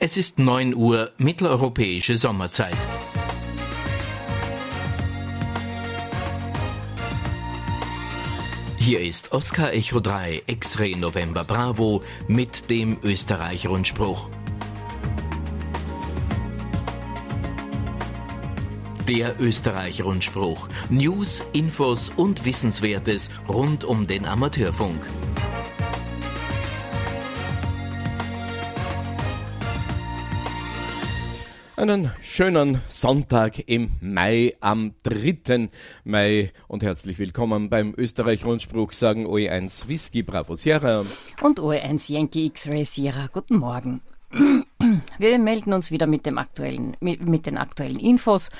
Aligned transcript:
Es 0.00 0.16
ist 0.16 0.38
9 0.38 0.76
Uhr 0.76 1.10
mitteleuropäische 1.18 2.16
Sommerzeit. 2.16 2.76
Hier 8.76 9.00
ist 9.00 9.32
Oscar 9.32 9.72
Echo 9.72 9.98
3 9.98 10.44
X-Ray 10.46 10.94
November 10.94 11.42
Bravo 11.42 12.04
mit 12.28 12.70
dem 12.70 12.98
Österreich-Rundspruch. 13.02 14.28
Der 19.08 19.34
Österreich-Rundspruch. 19.40 20.68
News, 20.90 21.42
Infos 21.52 22.08
und 22.10 22.44
Wissenswertes 22.44 23.30
rund 23.48 23.82
um 23.82 24.06
den 24.06 24.26
Amateurfunk. 24.26 25.00
Einen 31.78 32.10
schönen 32.22 32.80
Sonntag 32.88 33.68
im 33.68 33.92
Mai, 34.00 34.56
am 34.58 34.94
3. 35.04 35.68
Mai 36.02 36.52
und 36.66 36.82
herzlich 36.82 37.20
willkommen 37.20 37.70
beim 37.70 37.94
Österreich-Rundspruch 37.96 38.92
sagen 38.92 39.28
OE1 39.28 39.86
Whisky 39.86 40.24
Bravo 40.24 40.56
Sierra 40.56 41.04
und 41.40 41.60
OE1 41.60 42.12
Yankee 42.12 42.46
X-Ray 42.46 42.84
Sierra. 42.84 43.28
Guten 43.32 43.58
Morgen. 43.58 44.00
Wir 45.18 45.38
melden 45.38 45.72
uns 45.72 45.92
wieder 45.92 46.08
mit, 46.08 46.26
dem 46.26 46.38
aktuellen, 46.38 46.96
mit, 46.98 47.20
mit 47.20 47.46
den 47.46 47.56
aktuellen 47.56 48.00
Infos 48.00 48.50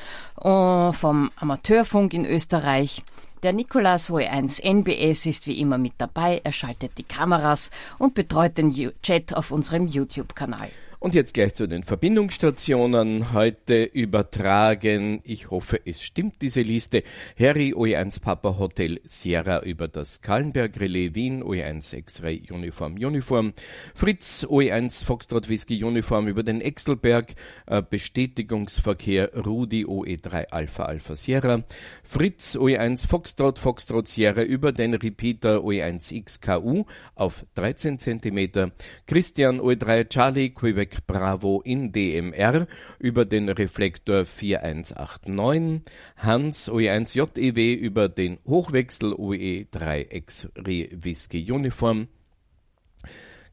uh, 0.40 0.92
vom 0.92 1.30
Amateurfunk 1.34 2.14
in 2.14 2.24
Österreich. 2.24 3.02
Der 3.42 3.52
Nikolaus 3.52 4.12
OE1 4.12 4.62
NBS 4.62 5.26
ist 5.26 5.48
wie 5.48 5.58
immer 5.58 5.76
mit 5.76 5.94
dabei. 5.98 6.40
Er 6.44 6.52
schaltet 6.52 6.92
die 6.98 7.02
Kameras 7.02 7.72
und 7.98 8.14
betreut 8.14 8.56
den 8.58 8.72
Chat 9.02 9.34
auf 9.34 9.50
unserem 9.50 9.88
YouTube-Kanal. 9.88 10.68
Und 11.00 11.14
jetzt 11.14 11.32
gleich 11.32 11.54
zu 11.54 11.68
den 11.68 11.84
Verbindungsstationen. 11.84 13.32
Heute 13.32 13.84
übertragen, 13.84 15.20
ich 15.22 15.48
hoffe, 15.48 15.80
es 15.84 16.02
stimmt 16.02 16.42
diese 16.42 16.62
Liste, 16.62 17.04
Harry 17.38 17.72
OE1 17.72 18.20
Papa 18.20 18.58
Hotel 18.58 19.00
Sierra 19.04 19.62
über 19.62 19.86
das 19.86 20.22
Kallenberg 20.22 20.80
Relais 20.80 21.14
Wien 21.14 21.44
OE1 21.44 21.96
X-Ray 21.96 22.42
Uniform 22.50 22.94
Uniform, 22.94 23.52
Fritz 23.94 24.44
OE1 24.44 25.04
Foxtrot 25.04 25.48
Whisky 25.48 25.84
Uniform 25.84 26.26
über 26.26 26.42
den 26.42 26.60
Exelberg, 26.60 27.32
äh, 27.66 27.80
Bestätigungsverkehr 27.80 29.30
Rudi 29.46 29.84
OE3 29.84 30.46
Alpha 30.46 30.86
Alpha 30.86 31.14
Sierra, 31.14 31.62
Fritz 32.02 32.56
OE1 32.56 33.06
Foxtrot 33.06 33.60
Foxtrot 33.60 34.08
Sierra 34.08 34.42
über 34.42 34.72
den 34.72 34.94
Repeater 34.94 35.58
OE1 35.58 36.24
XKU 36.24 36.86
auf 37.14 37.46
13 37.54 38.00
cm, 38.00 38.72
Christian 39.06 39.60
OE3 39.60 40.08
Charlie 40.08 40.50
Quebec 40.50 40.87
Quebec 40.88 41.06
Bravo 41.06 41.60
in 41.64 41.92
DMR 41.92 42.66
über 42.98 43.24
den 43.24 43.48
Reflektor 43.48 44.24
4189, 44.24 45.82
Hans 46.16 46.70
OE1 46.70 47.14
JEW 47.14 47.74
über 47.78 48.08
den 48.08 48.38
Hochwechsel 48.46 49.12
OE3X 49.12 50.48
Re 50.56 50.88
Whisky 50.92 51.50
Uniform, 51.50 52.08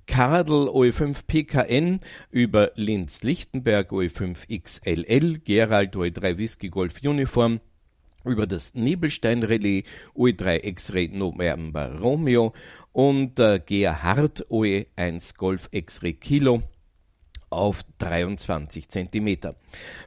Kardel 0.08 0.70
OE5 0.70 1.26
PKN 1.28 2.00
über 2.30 2.72
Linz-Lichtenberg 2.76 3.92
OE5 3.92 4.62
XLL, 4.62 5.40
Gerald 5.40 5.96
OE3 5.96 6.38
Whisky 6.38 6.70
Golf 6.70 7.02
Uniform, 7.04 7.60
über 8.24 8.48
das 8.48 8.74
Nebelstein-Relais 8.74 9.84
OE3 10.16 10.66
X-Ray 10.66 11.10
November 11.10 12.00
Romeo 12.00 12.54
und 12.92 13.40
äh, 13.40 13.60
Gerhard 13.64 14.48
OE1 14.50 15.38
Golf 15.38 15.70
X-Ray 15.72 16.14
Kilo 16.14 16.64
auf 17.56 17.84
23 17.98 18.90
cm. 18.90 19.38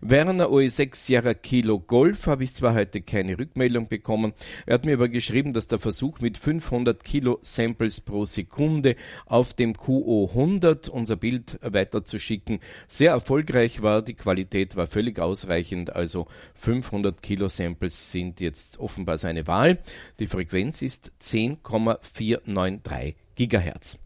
Werner 0.00 0.48
OE6 0.48 0.94
Sierra 0.94 1.34
Kilo 1.34 1.80
Golf 1.80 2.26
habe 2.26 2.44
ich 2.44 2.54
zwar 2.54 2.74
heute 2.74 3.00
keine 3.00 3.38
Rückmeldung 3.38 3.88
bekommen, 3.88 4.32
er 4.66 4.74
hat 4.74 4.84
mir 4.84 4.94
aber 4.94 5.08
geschrieben, 5.08 5.52
dass 5.52 5.66
der 5.66 5.78
Versuch 5.78 6.20
mit 6.20 6.38
500 6.38 7.02
Kilo 7.02 7.38
Samples 7.42 8.00
pro 8.00 8.24
Sekunde 8.26 8.96
auf 9.26 9.52
dem 9.52 9.76
QO 9.76 10.28
100 10.30 10.88
unser 10.88 11.16
Bild 11.16 11.58
weiterzuschicken 11.62 12.60
sehr 12.86 13.12
erfolgreich 13.12 13.82
war. 13.82 14.02
Die 14.02 14.14
Qualität 14.14 14.76
war 14.76 14.86
völlig 14.86 15.18
ausreichend, 15.18 15.94
also 15.94 16.26
500 16.54 17.22
Kilo 17.22 17.48
Samples 17.48 18.12
sind 18.12 18.40
jetzt 18.40 18.78
offenbar 18.78 19.18
seine 19.18 19.46
Wahl. 19.46 19.78
Die 20.18 20.26
Frequenz 20.26 20.82
ist 20.82 21.12
10,493 21.18 23.16
Gigahertz. 23.34 23.98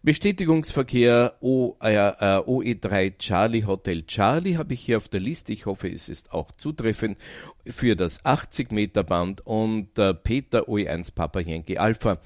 Bestätigungsverkehr 0.01 1.35
o, 1.41 1.75
äh, 1.81 1.93
äh, 1.93 2.39
OE3 2.39 3.17
Charlie 3.17 3.66
Hotel 3.66 4.03
Charlie 4.03 4.55
habe 4.57 4.73
ich 4.73 4.81
hier 4.81 4.97
auf 4.97 5.09
der 5.09 5.19
Liste. 5.19 5.51
Ich 5.51 5.66
hoffe, 5.66 5.89
es 5.89 6.07
ist 6.07 6.31
auch 6.31 6.51
zutreffend 6.53 7.17
für 7.66 7.95
das 7.95 8.23
80 8.23 8.71
Meter 8.71 9.03
Band 9.03 9.45
und 9.45 9.99
äh, 9.99 10.13
Peter 10.13 10.69
OE1 10.69 11.13
Papa 11.13 11.41
Yankee 11.41 11.77
Alpha 11.77 12.19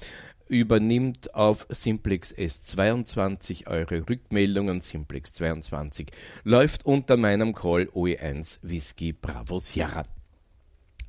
übernimmt 0.46 1.34
auf 1.34 1.66
Simplex 1.68 2.34
S22 2.34 3.66
eure 3.66 4.08
Rückmeldungen. 4.08 4.80
Simplex 4.80 5.32
22 5.32 6.08
läuft 6.44 6.86
unter 6.86 7.16
meinem 7.16 7.54
Call 7.54 7.88
OE1 7.94 8.58
Whisky 8.62 9.12
Bravo 9.12 9.60
Sierra. 9.60 10.04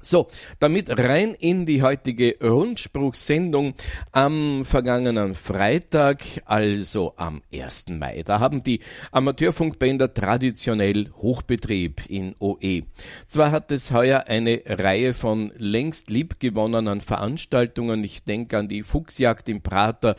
So, 0.03 0.28
damit 0.59 0.89
rein 1.00 1.35
in 1.39 1.67
die 1.67 1.84
heutige 1.84 2.35
Rundspruchsendung 2.41 3.75
am 4.12 4.66
vergangenen 4.66 5.35
Freitag, 5.35 6.19
also 6.45 7.13
am 7.17 7.44
1. 7.53 7.85
Mai. 7.89 8.23
Da 8.25 8.39
haben 8.39 8.63
die 8.63 8.79
Amateurfunkbänder 9.12 10.13
traditionell 10.13 11.12
Hochbetrieb 11.17 12.09
in 12.09 12.35
OE. 12.39 12.84
Zwar 13.28 13.51
hat 13.51 13.72
es 13.72 13.91
heuer 13.91 14.25
eine 14.28 14.63
Reihe 14.66 15.13
von 15.13 15.53
längst 15.57 16.09
liebgewonnenen 16.09 17.01
Veranstaltungen, 17.01 18.03
ich 18.03 18.23
denke 18.23 18.57
an 18.57 18.68
die 18.68 18.81
Fuchsjagd 18.81 19.50
im 19.50 19.62
Prater, 19.62 20.16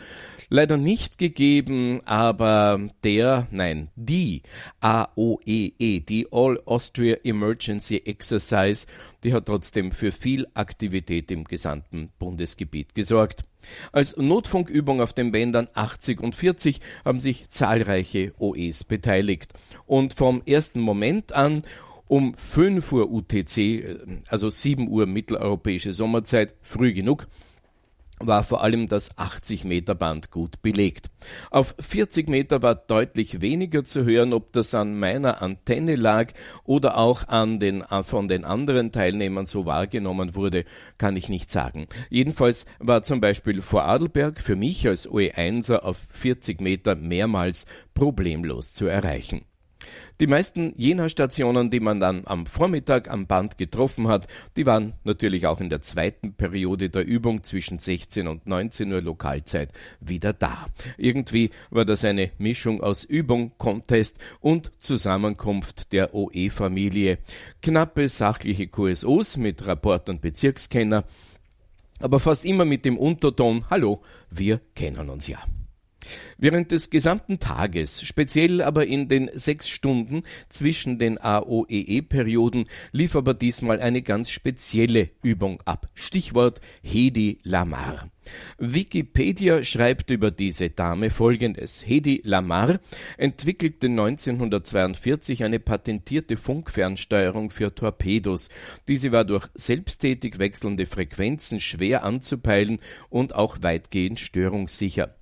leider 0.49 0.77
nicht 0.77 1.19
gegeben, 1.19 2.03
aber 2.05 2.81
der, 3.03 3.49
nein, 3.51 3.89
die 3.97 4.43
AOEE, 4.81 5.73
e, 5.79 6.01
die 6.01 6.29
All 6.31 6.61
Austria 6.67 7.17
Emergency 7.25 7.97
Exercise, 8.05 8.87
die 9.25 9.33
hat 9.33 9.47
trotzdem 9.47 9.93
für 9.93 10.13
viel 10.13 10.47
Aktivität 10.55 11.31
im 11.31 11.45
gesamten 11.45 12.11
Bundesgebiet 12.19 12.95
gesorgt. 12.95 13.45
Als 13.93 14.17
Notfunkübung 14.17 15.01
auf 15.01 15.13
den 15.13 15.33
Bändern 15.33 15.69
80 15.75 16.21
und 16.21 16.35
40 16.35 16.81
haben 17.05 17.21
sich 17.21 17.49
zahlreiche 17.49 18.33
OEs 18.39 18.85
beteiligt. 18.85 19.53
Und 19.87 20.15
vom 20.15 20.43
ersten 20.45 20.81
Moment 20.81 21.33
an 21.33 21.63
um 22.09 22.35
5 22.37 22.93
Uhr 22.93 23.11
UTC, 23.11 24.21
also 24.29 24.51
7 24.51 24.89
Uhr 24.89 25.07
mitteleuropäische 25.07 25.93
Sommerzeit, 25.93 26.55
früh 26.63 26.93
genug, 26.93 27.27
war 28.27 28.45
vor 28.45 28.63
allem 28.63 28.89
das 28.89 29.17
80 29.19 29.65
Meter 29.65 29.95
Band 29.95 30.31
gut 30.31 30.63
belegt. 30.63 31.11
Auf 31.51 31.75
40 31.79 32.29
Meter 32.29 32.63
war 32.63 32.75
deutlich 32.75 33.41
weniger 33.41 33.85
zu 33.85 34.05
hören, 34.05 34.33
ob 34.33 34.53
das 34.53 34.75
an 34.75 34.99
meiner 34.99 35.43
Antenne 35.43 35.97
lag 35.97 36.33
oder 36.65 36.97
auch 36.97 37.29
an 37.29 37.61
den, 37.61 37.85
von 38.05 38.29
den 38.29 38.45
anderen 38.45 38.93
Teilnehmern 38.93 39.47
so 39.47 39.67
wahrgenommen 39.67 40.35
wurde, 40.35 40.65
kann 40.99 41.17
ich 41.17 41.29
nicht 41.29 41.51
sagen. 41.51 41.87
Jedenfalls 42.11 42.67
war 42.79 43.03
zum 43.03 43.21
Beispiel 43.21 43.63
vor 43.63 43.85
Adelberg 43.85 44.41
für 44.41 44.57
mich 44.57 44.87
als 44.89 45.09
OE1er 45.09 45.81
auf 45.81 45.99
40 46.13 46.61
Meter 46.61 46.97
mehrmals 46.97 47.67
problemlos 47.95 48.75
zu 48.75 48.87
erreichen. 48.87 49.43
Die 50.23 50.29
meisten 50.29 50.73
jener 50.77 51.09
Stationen, 51.09 51.69
die 51.69 51.81
man 51.81 51.99
dann 51.99 52.23
am 52.27 52.47
Vormittag 52.47 53.11
am 53.11 53.27
Band 53.27 53.59
getroffen 53.59 54.07
hat, 54.07 54.29
die 54.57 54.67
waren 54.67 54.93
natürlich 55.03 55.49
auch 55.49 55.61
in 55.61 55.69
der 55.69 55.81
zweiten 55.81 56.35
Periode 56.35 56.91
der 56.91 57.05
Übung 57.05 57.43
zwischen 57.43 57.81
16 57.81 58.29
und 58.29 58.47
19 58.47 58.93
Uhr 58.93 59.01
Lokalzeit 59.01 59.73
wieder 59.99 60.33
da. 60.33 60.69
Irgendwie 60.97 61.51
war 61.71 61.85
das 61.85 62.05
eine 62.05 62.31
Mischung 62.39 62.85
aus 62.85 63.03
Übung, 63.03 63.51
Contest 63.59 64.21
und 64.39 64.71
Zusammenkunft 64.81 65.93
der 65.93 66.15
OE-Familie. 66.15 67.19
Knappe 67.61 68.09
sachliche 68.09 68.69
QSOs 68.69 69.39
mit 69.39 69.67
Rapport 69.67 70.09
und 70.09 70.21
Bezirkskenner, 70.21 71.03
aber 71.99 72.21
fast 72.21 72.45
immer 72.45 72.65
mit 72.65 72.85
dem 72.85 72.97
Unterton, 72.97 73.65
hallo, 73.71 74.01
wir 74.31 74.61
kennen 74.77 75.11
uns 75.11 75.27
ja. 75.27 75.41
Während 76.39 76.73
des 76.73 76.91
gesamten 76.91 77.39
Tages, 77.39 78.03
speziell 78.03 78.63
aber 78.63 78.87
in 78.87 79.09
den 79.09 79.31
sechs 79.33 79.69
Stunden 79.69 80.23
zwischen 80.49 80.99
den 80.99 81.19
AOEE-Perioden, 81.19 82.65
lief 82.93 83.17
aber 83.17 83.35
diesmal 83.35 83.81
eine 83.81 84.03
ganz 84.03 84.31
spezielle 84.31 85.11
Übung 85.23 85.61
ab. 85.65 85.87
Stichwort 85.95 86.61
Hedi 86.83 87.39
Lamar. 87.43 88.09
Wikipedia 88.59 89.63
schreibt 89.65 90.11
über 90.11 90.31
diese 90.31 90.71
Dame 90.71 91.11
folgendes. 91.11 91.85
Hedi 91.87 92.21
Lamar 92.25 92.79
entwickelte 93.19 93.89
1942 93.89 95.45
eine 95.45 95.59
patentierte 95.59 96.37
Funkfernsteuerung 96.37 97.51
für 97.51 97.75
Torpedos. 97.75 98.49
Diese 98.89 99.13
war 99.13 99.25
durch 99.25 99.49
selbsttätig 99.55 100.39
wechselnde 100.39 100.87
Frequenzen 100.87 101.61
schwer 101.61 102.05
anzupeilen 102.05 102.79
und 103.11 103.35
auch 103.35 103.59
weitgehend 103.63 104.21
störungssicher. 104.21 105.15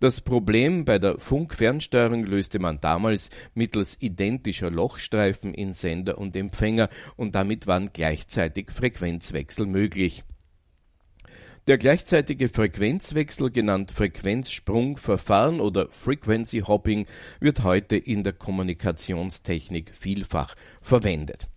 Das 0.00 0.20
Problem 0.20 0.84
bei 0.84 0.98
der 0.98 1.18
Funkfernsteuerung 1.18 2.24
löste 2.24 2.58
man 2.58 2.80
damals 2.80 3.30
mittels 3.54 3.96
identischer 4.00 4.70
Lochstreifen 4.70 5.54
in 5.54 5.72
Sender 5.72 6.18
und 6.18 6.36
Empfänger 6.36 6.88
und 7.16 7.34
damit 7.34 7.66
waren 7.66 7.90
gleichzeitig 7.92 8.70
Frequenzwechsel 8.70 9.66
möglich. 9.66 10.24
Der 11.66 11.78
gleichzeitige 11.78 12.50
Frequenzwechsel, 12.50 13.50
genannt 13.50 13.90
Frequenzsprungverfahren 13.90 15.60
oder 15.60 15.88
Frequency 15.90 16.58
Hopping, 16.58 17.06
wird 17.40 17.62
heute 17.62 17.96
in 17.96 18.22
der 18.22 18.34
Kommunikationstechnik 18.34 19.92
vielfach 19.94 20.56
verwendet. 20.82 21.48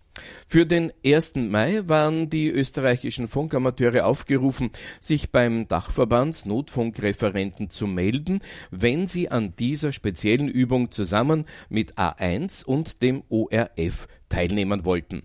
Für 0.46 0.66
den 0.66 0.92
1. 1.04 1.36
Mai 1.36 1.82
waren 1.86 2.30
die 2.30 2.48
österreichischen 2.48 3.28
Funkamateure 3.28 4.06
aufgerufen, 4.06 4.70
sich 5.00 5.30
beim 5.30 5.68
Dachverbands-Notfunkreferenten 5.68 7.70
zu 7.70 7.86
melden, 7.86 8.40
wenn 8.70 9.06
sie 9.06 9.30
an 9.30 9.54
dieser 9.56 9.92
speziellen 9.92 10.48
Übung 10.48 10.90
zusammen 10.90 11.44
mit 11.68 11.98
A1 11.98 12.64
und 12.64 13.02
dem 13.02 13.22
ORF 13.28 14.08
teilnehmen 14.28 14.84
wollten. 14.84 15.22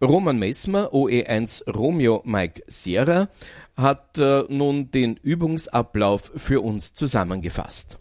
Roman 0.00 0.38
Messmer, 0.38 0.92
OE1 0.92 1.70
Romeo 1.70 2.22
Mike 2.24 2.62
Sierra, 2.66 3.28
hat 3.76 4.18
äh, 4.18 4.44
nun 4.48 4.90
den 4.90 5.16
Übungsablauf 5.16 6.32
für 6.36 6.60
uns 6.60 6.94
zusammengefasst. 6.94 7.98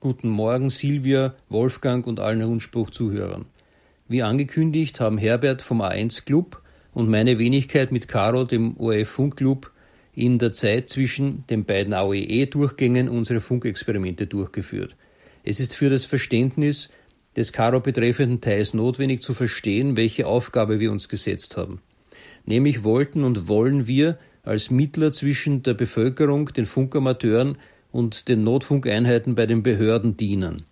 Guten 0.00 0.28
Morgen, 0.28 0.70
Silvia, 0.70 1.34
Wolfgang 1.48 2.06
und 2.06 2.20
allen 2.20 2.42
Rundspruch-Zuhörern. 2.42 3.46
Wie 4.06 4.22
angekündigt 4.22 5.00
haben 5.00 5.16
Herbert 5.16 5.62
vom 5.62 5.80
A1 5.80 6.26
Club 6.26 6.60
und 6.92 7.08
meine 7.08 7.38
Wenigkeit 7.38 7.90
mit 7.90 8.06
Caro, 8.06 8.44
dem 8.44 8.76
ORF 8.76 9.08
Funkclub, 9.08 9.70
in 10.14 10.38
der 10.38 10.52
Zeit 10.52 10.90
zwischen 10.90 11.46
den 11.48 11.64
beiden 11.64 11.94
AOE-Durchgängen 11.94 13.08
unsere 13.08 13.40
Funkexperimente 13.40 14.26
durchgeführt. 14.26 14.94
Es 15.42 15.58
ist 15.58 15.74
für 15.74 15.88
das 15.88 16.04
Verständnis 16.04 16.90
des 17.34 17.54
Caro 17.54 17.80
betreffenden 17.80 18.42
Teils 18.42 18.74
notwendig 18.74 19.22
zu 19.22 19.32
verstehen, 19.32 19.96
welche 19.96 20.26
Aufgabe 20.26 20.80
wir 20.80 20.92
uns 20.92 21.08
gesetzt 21.08 21.56
haben. 21.56 21.80
Nämlich 22.44 22.84
wollten 22.84 23.24
und 23.24 23.48
wollen 23.48 23.86
wir 23.86 24.18
als 24.42 24.70
Mittler 24.70 25.12
zwischen 25.12 25.62
der 25.62 25.72
Bevölkerung, 25.72 26.52
den 26.52 26.66
Funkamateuren 26.66 27.56
und 27.90 28.28
den 28.28 28.44
Notfunkeinheiten 28.44 29.34
bei 29.34 29.46
den 29.46 29.62
Behörden 29.62 30.18
dienen. 30.18 30.64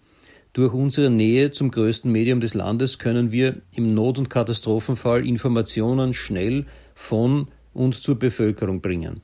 Durch 0.53 0.75
unsere 0.75 1.09
Nähe 1.09 1.51
zum 1.51 1.71
größten 1.71 2.13
Medium 2.13 2.41
des 2.41 2.53
Landes 2.53 2.99
können 2.99 3.33
wir 3.33 3.63
im 3.75 3.95
Not- 3.95 4.19
und 4.19 4.29
Katastrophenfall 4.29 5.27
Informationen 5.27 6.13
schnell 6.13 6.67
von 6.95 7.47
und 7.73 7.95
zur 7.95 8.19
Bevölkerung 8.19 8.83
bringen. 8.83 9.23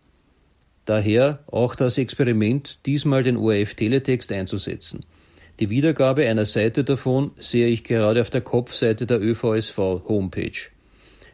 Daher 0.86 1.40
auch 1.46 1.74
das 1.74 1.98
Experiment, 1.98 2.78
diesmal 2.86 3.22
den 3.22 3.36
ORF-Teletext 3.36 4.32
einzusetzen. 4.32 5.04
Die 5.60 5.68
Wiedergabe 5.68 6.26
einer 6.26 6.46
Seite 6.46 6.82
davon 6.82 7.32
sehe 7.36 7.68
ich 7.68 7.84
gerade 7.84 8.22
auf 8.22 8.30
der 8.30 8.40
Kopfseite 8.40 9.06
der 9.06 9.20
ÖVSV-Homepage. 9.20 10.70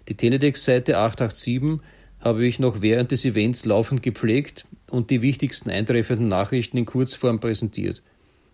Die 0.08 0.17
Teletext-Seite 0.17 0.99
887 0.99 1.81
habe 2.19 2.44
ich 2.44 2.58
noch 2.58 2.82
während 2.82 3.12
des 3.12 3.25
Events 3.25 3.64
laufend 3.64 4.02
gepflegt 4.02 4.67
und 4.91 5.11
die 5.11 5.23
wichtigsten 5.23 5.70
eintreffenden 5.70 6.26
Nachrichten 6.26 6.79
in 6.79 6.85
Kurzform 6.85 7.38
präsentiert. 7.38 8.02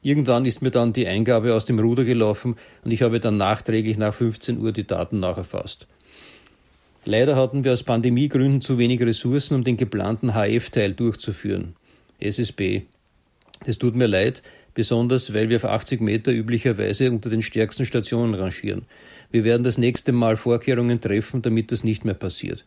Irgendwann 0.02 0.47
ist 0.47 0.62
mir 0.62 0.70
dann 0.70 0.93
die 0.93 1.06
Eingabe 1.06 1.55
aus 1.55 1.67
dem 1.67 1.79
Ruder 1.79 2.05
gelaufen 2.05 2.56
und 2.85 2.91
ich 2.91 3.02
habe 3.02 3.20
dann 3.20 3.37
nachträglich 3.37 3.99
nach 3.99 4.14
15 4.14 4.58
Uhr 4.58 4.73
die 4.73 4.87
Daten 4.87 5.20
nacherfasst. 5.20 5.87
Leider 7.05 7.37
hatten 7.37 7.64
wir 7.64 7.73
aus 7.73 7.82
Pandemiegründen 7.82 8.61
zu 8.61 8.79
wenig 8.79 9.00
Ressourcen, 9.00 9.55
um 9.55 9.64
den 9.64 9.76
geplanten 9.76 10.32
HF-Teil 10.35 10.94
durchzuführen. 10.94 11.75
SSB. 12.19 12.82
Es 13.64 13.79
tut 13.79 13.94
mir 13.94 14.06
leid, 14.06 14.43
besonders 14.75 15.35
weil 15.35 15.49
wir 15.49 15.56
auf 15.56 15.64
80 15.64 16.00
Meter 16.00 16.32
üblicherweise 16.32 17.11
unter 17.11 17.31
den 17.31 17.43
stärksten 17.43 17.85
Stationen 17.85 18.35
rangieren. 18.35 18.82
Wir 19.31 19.44
werden 19.44 19.64
das 19.64 19.79
nächste 19.79 20.12
Mal 20.12 20.37
Vorkehrungen 20.37 21.00
treffen, 21.00 21.43
damit 21.43 21.73
das 21.73 21.85
nicht 21.85 22.05
mehr 22.05 22.14
passiert. 22.14 22.64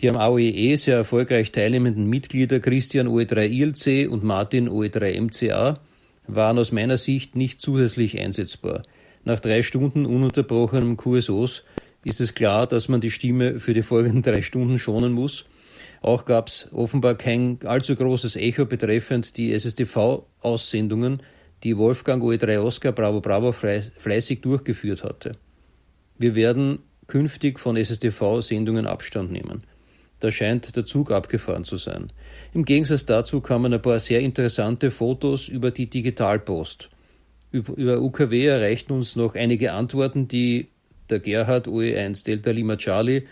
Die 0.00 0.08
am 0.08 0.16
AOEE 0.16 0.76
sehr 0.76 0.96
erfolgreich 0.96 1.50
teilnehmenden 1.50 2.06
Mitglieder 2.06 2.60
Christian 2.60 3.08
OE3 3.08 3.48
ILC 3.48 4.10
und 4.10 4.24
Martin 4.24 4.68
OE3 4.68 5.20
MCA 5.20 5.80
waren 6.28 6.58
aus 6.58 6.72
meiner 6.72 6.98
Sicht 6.98 7.34
nicht 7.34 7.60
zusätzlich 7.60 8.18
einsetzbar. 8.20 8.82
Nach 9.24 9.40
drei 9.40 9.62
Stunden 9.62 10.06
ununterbrochenem 10.06 10.96
QSOs 10.96 11.64
ist 12.04 12.20
es 12.20 12.34
klar, 12.34 12.66
dass 12.66 12.88
man 12.88 13.00
die 13.00 13.10
Stimme 13.10 13.58
für 13.58 13.74
die 13.74 13.82
folgenden 13.82 14.22
drei 14.22 14.42
Stunden 14.42 14.78
schonen 14.78 15.12
muss. 15.12 15.46
Auch 16.00 16.24
gab 16.24 16.48
es 16.48 16.68
offenbar 16.72 17.16
kein 17.16 17.58
allzu 17.64 17.96
großes 17.96 18.36
Echo 18.36 18.66
betreffend 18.66 19.36
die 19.36 19.52
SSTV-Aussendungen, 19.52 21.22
die 21.64 21.76
Wolfgang 21.76 22.22
OE3 22.22 22.60
Oscar 22.60 22.92
Bravo 22.92 23.20
Bravo 23.20 23.52
fleißig 23.52 24.40
durchgeführt 24.42 25.02
hatte. 25.02 25.32
Wir 26.16 26.34
werden 26.34 26.78
künftig 27.08 27.58
von 27.58 27.76
SSTV-Sendungen 27.76 28.86
Abstand 28.86 29.32
nehmen. 29.32 29.64
Da 30.20 30.30
scheint 30.32 30.74
der 30.74 30.84
Zug 30.84 31.10
abgefahren 31.12 31.64
zu 31.64 31.76
sein. 31.76 32.12
Im 32.52 32.64
Gegensatz 32.64 33.04
dazu 33.04 33.40
kamen 33.40 33.72
ein 33.72 33.82
paar 33.82 34.00
sehr 34.00 34.20
interessante 34.20 34.90
Fotos 34.90 35.48
über 35.48 35.70
die 35.70 35.88
Digitalpost. 35.88 36.90
Über, 37.50 38.00
UKW 38.00 38.46
erreichten 38.46 38.92
uns 38.92 39.16
noch 39.16 39.34
einige 39.34 39.72
Antworten, 39.72 40.28
die 40.28 40.68
der 41.08 41.20
Gerhard 41.20 41.68
OE1 41.68 42.24
Delta 42.24 42.50
Lima 42.50 42.76
Charlie 42.76 43.22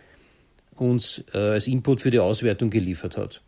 uns 0.77 1.25
äh, 1.35 1.39
als 1.39 1.67
Input 1.67 2.01
für 2.01 2.11
die 2.11 2.19
Auswertung 2.19 2.71
geliefert 2.71 3.17
hat. 3.17 3.43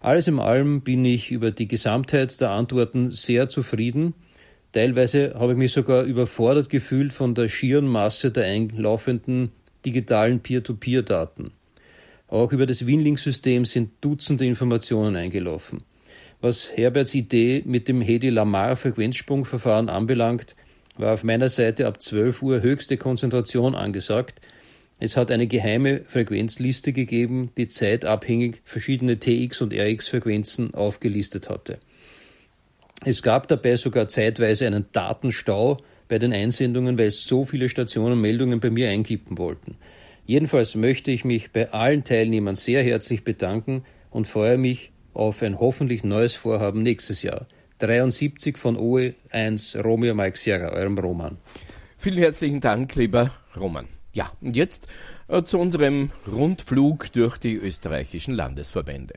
Alles 0.00 0.28
in 0.28 0.38
allem 0.38 0.82
bin 0.82 1.04
ich 1.04 1.30
über 1.30 1.50
die 1.50 1.68
Gesamtheit 1.68 2.40
der 2.40 2.50
Antworten 2.50 3.10
sehr 3.10 3.48
zufrieden. 3.48 4.14
Teilweise 4.72 5.34
habe 5.38 5.52
ich 5.52 5.58
mich 5.58 5.72
sogar 5.72 6.04
überfordert 6.04 6.68
gefühlt 6.68 7.12
von 7.12 7.34
der 7.34 7.48
schieren 7.48 7.86
Masse 7.86 8.30
der 8.30 8.44
einlaufenden 8.44 9.50
digitalen 9.84 10.40
Peer-to-Peer-Daten. 10.40 11.52
Auch 12.28 12.52
über 12.52 12.66
das 12.66 12.86
Winlink-System 12.86 13.64
sind 13.64 13.92
Dutzende 14.00 14.44
Informationen 14.46 15.14
eingelaufen. 15.16 15.82
Was 16.40 16.76
Herberts 16.76 17.14
Idee 17.14 17.62
mit 17.64 17.88
dem 17.88 18.00
Hedi-Lamar-Frequenzsprungverfahren 18.00 19.88
anbelangt, 19.88 20.56
war 20.98 21.14
auf 21.14 21.24
meiner 21.24 21.48
Seite 21.48 21.86
ab 21.86 22.02
12 22.02 22.42
Uhr 22.42 22.62
höchste 22.62 22.96
Konzentration 22.96 23.74
angesagt. 23.74 24.40
Es 24.98 25.16
hat 25.16 25.30
eine 25.30 25.46
geheime 25.46 26.02
Frequenzliste 26.06 26.92
gegeben, 26.92 27.50
die 27.56 27.68
zeitabhängig 27.68 28.60
verschiedene 28.64 29.14
TX- 29.14 29.62
und 29.62 29.74
RX-Frequenzen 29.74 30.74
aufgelistet 30.74 31.48
hatte. 31.48 31.78
Es 33.04 33.22
gab 33.22 33.46
dabei 33.48 33.76
sogar 33.76 34.08
zeitweise 34.08 34.66
einen 34.66 34.86
Datenstau 34.92 35.78
bei 36.08 36.18
den 36.18 36.32
Einsendungen, 36.32 36.98
weil 36.98 37.10
so 37.10 37.44
viele 37.44 37.68
Stationen 37.68 38.20
Meldungen 38.20 38.58
bei 38.58 38.70
mir 38.70 38.88
einkippen 38.88 39.38
wollten. 39.38 39.76
Jedenfalls 40.26 40.74
möchte 40.74 41.12
ich 41.12 41.24
mich 41.24 41.52
bei 41.52 41.72
allen 41.72 42.02
Teilnehmern 42.02 42.56
sehr 42.56 42.82
herzlich 42.82 43.22
bedanken 43.22 43.84
und 44.10 44.26
freue 44.26 44.58
mich 44.58 44.90
auf 45.14 45.40
ein 45.42 45.60
hoffentlich 45.60 46.02
neues 46.02 46.34
Vorhaben 46.34 46.82
nächstes 46.82 47.22
Jahr. 47.22 47.46
73 47.78 48.58
von 48.58 48.76
OE1 48.76 49.80
Romeo 49.80 50.14
Mike 50.14 50.36
Sierra, 50.36 50.70
eurem 50.70 50.98
Roman. 50.98 51.38
Vielen 51.96 52.18
herzlichen 52.18 52.60
Dank, 52.60 52.94
lieber 52.96 53.30
Roman. 53.56 53.86
Ja, 54.12 54.32
und 54.40 54.56
jetzt 54.56 54.88
äh, 55.28 55.42
zu 55.42 55.58
unserem 55.58 56.10
Rundflug 56.26 57.12
durch 57.12 57.38
die 57.38 57.54
österreichischen 57.54 58.34
Landesverbände. 58.34 59.14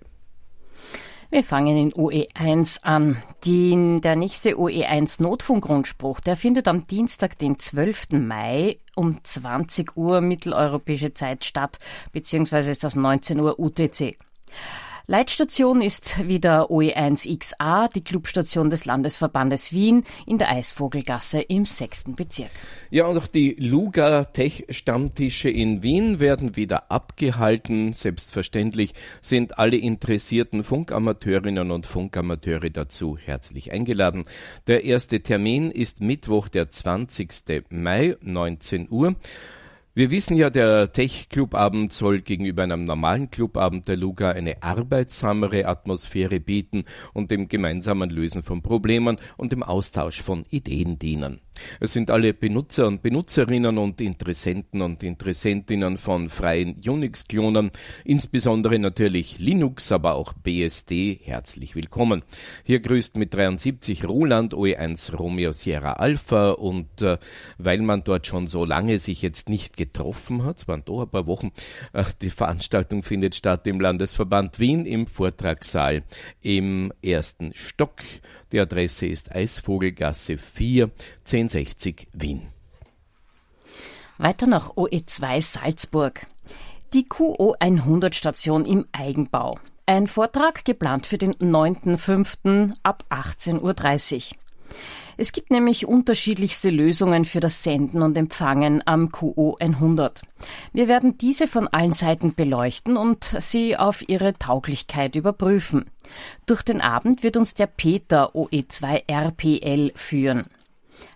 Wir 1.32 1.44
fangen 1.44 1.78
in 1.78 1.94
OE1 1.94 2.82
an. 2.82 3.16
Die, 3.44 4.00
der 4.02 4.16
nächste 4.16 4.58
OE1 4.58 5.22
Notfunkgrundspruch, 5.22 6.22
der 6.22 6.36
findet 6.36 6.68
am 6.68 6.88
Dienstag, 6.88 7.38
den 7.38 7.60
12. 7.60 8.14
Mai 8.14 8.80
um 8.96 9.24
20 9.24 9.96
Uhr 9.96 10.22
mitteleuropäische 10.22 11.14
Zeit 11.14 11.46
statt, 11.46 11.78
beziehungsweise 12.14 12.72
ist 12.72 12.84
das 12.84 12.96
19 12.96 13.40
Uhr 13.40 13.60
UTC. 13.60 14.18
Leitstation 15.10 15.82
ist 15.82 16.28
wieder 16.28 16.70
OE1XA, 16.70 17.92
die 17.92 18.02
Clubstation 18.02 18.70
des 18.70 18.86
Landesverbandes 18.86 19.74
Wien 19.74 20.04
in 20.28 20.38
der 20.38 20.52
Eisvogelgasse 20.52 21.42
im 21.42 21.66
sechsten 21.66 22.14
Bezirk. 22.14 22.52
Ja, 22.92 23.08
und 23.08 23.18
auch 23.18 23.26
die 23.26 23.56
Luga 23.58 24.26
Tech 24.26 24.68
Stammtische 24.70 25.50
in 25.50 25.82
Wien 25.82 26.20
werden 26.20 26.56
wieder 26.56 26.92
abgehalten. 26.92 27.94
Selbstverständlich 27.94 28.94
sind 29.20 29.58
alle 29.58 29.78
interessierten 29.78 30.64
Funkamateurinnen 30.64 31.72
und 31.72 31.88
Funkamateure 31.88 32.70
dazu 32.70 33.18
herzlich 33.18 33.72
eingeladen. 33.72 34.26
Der 34.68 34.84
erste 34.84 35.22
Termin 35.22 35.72
ist 35.72 36.02
Mittwoch, 36.02 36.50
der 36.50 36.70
20. 36.70 37.64
Mai, 37.72 38.16
19 38.22 38.88
Uhr. 38.92 39.16
Wir 40.00 40.12
wissen 40.12 40.38
ja, 40.38 40.50
der 40.50 40.94
Tech-Clubabend 40.94 41.92
soll 41.92 42.22
gegenüber 42.22 42.64
einem 42.64 42.86
normalen 42.86 43.30
Clubabend 43.32 43.90
der 43.90 43.98
Luga 43.98 44.32
eine 44.32 44.64
arbeitsamere 44.64 45.66
Atmosphäre 45.66 46.40
bieten 46.40 46.86
und 47.14 47.32
dem 47.32 47.50
gemeinsamen 47.50 48.10
Lösen 48.10 48.42
von 48.42 48.62
Problemen 48.62 49.18
und 49.36 49.52
dem 49.52 49.62
Austausch 49.62 50.22
von 50.22 50.46
Ideen 50.52 51.00
dienen. 51.00 51.42
Es 51.80 51.94
sind 51.94 52.12
alle 52.12 52.34
Benutzer 52.34 52.88
und 52.88 53.02
Benutzerinnen 53.02 53.78
und 53.78 54.02
Interessenten 54.02 54.82
und 54.82 55.04
Interessentinnen 55.04 55.98
von 55.98 56.30
freien 56.30 56.82
Unix-Klonen, 56.86 57.72
insbesondere 58.06 58.80
natürlich 58.80 59.40
Linux, 59.40 59.92
aber 59.92 60.16
auch 60.16 60.34
BSD, 60.34 61.20
herzlich 61.24 61.76
willkommen. 61.76 62.24
Hier 62.64 62.80
grüßt 62.80 63.18
mit 63.18 63.34
73 63.34 64.08
Roland 64.08 64.54
OE1 64.54 65.16
Romeo 65.16 65.52
Sierra 65.52 65.94
Alpha 65.94 66.52
und 66.52 67.02
äh, 67.02 67.18
weil 67.58 67.82
man 67.82 68.04
dort 68.04 68.28
schon 68.28 68.48
so 68.48 68.66
lange 68.66 69.00
sich 69.00 69.22
jetzt 69.22 69.50
nicht 69.50 69.78
getroffen 69.78 70.44
hat, 70.44 70.58
es 70.58 70.68
waren 70.68 70.84
doch 70.86 71.02
ein 71.02 71.10
paar 71.10 71.28
Wochen, 71.28 71.52
äh, 71.94 72.04
die 72.22 72.30
Veranstaltung 72.30 73.04
findet 73.04 73.36
statt 73.36 73.68
im 73.68 73.80
Landesverband 73.80 74.60
Wien 74.60 74.86
im 74.86 75.08
Vortragssaal 75.08 76.04
im 76.42 76.94
ersten 77.02 77.54
Stock. 77.54 77.96
Die 78.52 78.60
Adresse 78.60 79.06
ist 79.06 79.32
Eisvogelgasse 79.32 80.38
4, 80.38 80.90
1060 81.26 82.08
Wien. 82.14 82.48
Weiter 84.18 84.48
nach 84.48 84.72
OE2 84.72 85.42
Salzburg. 85.42 86.26
Die 86.94 87.08
QO 87.08 87.56
100 87.60 88.16
Station 88.16 88.66
im 88.66 88.86
Eigenbau. 88.92 89.60
Ein 89.86 90.08
Vortrag 90.08 90.66
geplant 90.66 91.06
für 91.06 91.18
den 91.18 91.36
9.5. 91.36 92.74
ab 92.84 93.06
18.30 93.10 94.34
Uhr. 94.34 94.39
Es 95.18 95.34
gibt 95.34 95.52
nämlich 95.52 95.86
unterschiedlichste 95.86 96.70
Lösungen 96.70 97.26
für 97.26 97.42
das 97.42 97.62
Senden 97.62 98.02
und 98.02 98.18
Empfangen 98.18 98.82
am 98.86 99.12
QO 99.12 99.58
100. 99.60 100.22
Wir 100.72 100.88
werden 100.88 101.18
diese 101.18 101.50
von 101.50 101.68
allen 101.68 101.92
Seiten 101.92 102.36
beleuchten 102.36 102.96
und 102.96 103.36
sie 103.40 103.76
auf 103.76 104.08
ihre 104.08 104.34
Tauglichkeit 104.34 105.16
überprüfen. 105.16 105.92
Durch 106.46 106.62
den 106.64 106.80
Abend 106.80 107.22
wird 107.22 107.36
uns 107.36 107.54
der 107.54 107.68
Peter 107.68 108.34
OE2 108.34 109.04
RPL 109.08 109.92
führen. 109.94 110.46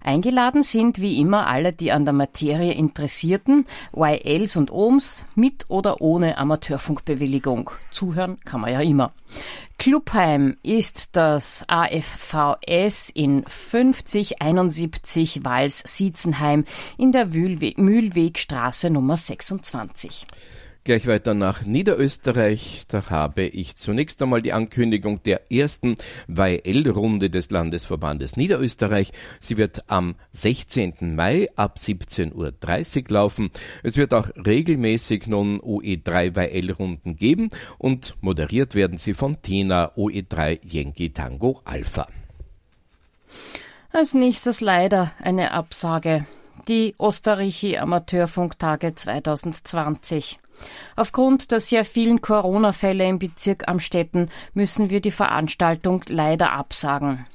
Eingeladen 0.02 0.64
sind 0.64 1.00
wie 1.00 1.20
immer 1.20 1.48
alle, 1.48 1.74
die 1.74 1.92
an 1.92 2.06
der 2.06 2.14
Materie 2.14 2.74
interessierten, 2.74 3.66
YLs 3.96 4.56
und 4.56 4.72
Ohms, 4.72 5.24
mit 5.36 5.70
oder 5.70 6.02
ohne 6.02 6.38
Amateurfunkbewilligung. 6.38 7.72
Zuhören 7.92 8.40
kann 8.42 8.62
man 8.62 8.74
ja 8.74 8.82
immer. 8.82 9.14
Clubheim 9.78 10.58
ist 10.64 11.16
das 11.16 11.66
AFVS 11.68 13.10
in 13.10 13.44
5071 13.46 15.44
Wals-Siezenheim 15.44 16.66
in 16.98 17.12
der 17.12 17.28
Mühlwegstraße 17.28 18.90
Nummer 18.90 19.18
26. 19.18 20.26
Gleich 20.86 21.08
weiter 21.08 21.34
nach 21.34 21.62
Niederösterreich. 21.62 22.84
Da 22.90 23.10
habe 23.10 23.44
ich 23.44 23.78
zunächst 23.78 24.22
einmal 24.22 24.42
die 24.42 24.52
Ankündigung 24.52 25.24
der 25.24 25.50
ersten 25.50 25.96
YL-Runde 26.28 27.30
des 27.30 27.52
Landesverbandes 27.52 28.36
Niederösterreich. 28.36 29.14
Sie 29.40 29.56
wird 29.56 29.90
am 29.90 30.16
16. 30.34 31.16
Mai 31.16 31.48
ab 31.56 31.78
17.30 31.80 32.34
Uhr 33.06 33.14
laufen. 33.14 33.50
Es 33.82 33.96
wird 33.96 34.14
auch 34.14 34.28
regelmäßig 34.36 35.28
nun 35.28 35.62
OE3 35.62 36.36
YL-Runden 36.38 37.16
geben 37.16 37.50
und 37.78 38.18
moderiert 38.20 38.76
werden 38.76 38.98
sie 38.98 39.14
von 39.14 39.42
Tina 39.42 39.94
OE3 39.96 40.60
Yankee 40.66 41.12
Tango 41.12 41.62
Alpha. 41.64 42.10
Als 43.94 44.14
nächstes 44.14 44.60
leider 44.60 45.14
eine 45.22 45.52
Absage. 45.52 46.26
Die 46.70 46.96
Osterreichi 46.98 47.78
Amateurfunktage 47.78 48.96
2020. 48.96 50.40
Aufgrund 50.96 51.52
der 51.52 51.60
sehr 51.60 51.84
vielen 51.84 52.22
Corona-Fälle 52.22 53.06
im 53.06 53.20
Bezirk 53.20 53.68
Amstetten 53.68 54.30
müssen 54.54 54.90
wir 54.90 55.02
die 55.02 55.12
Veranstaltung 55.12 56.04
leider 56.08 56.54
absagen. 56.54 57.26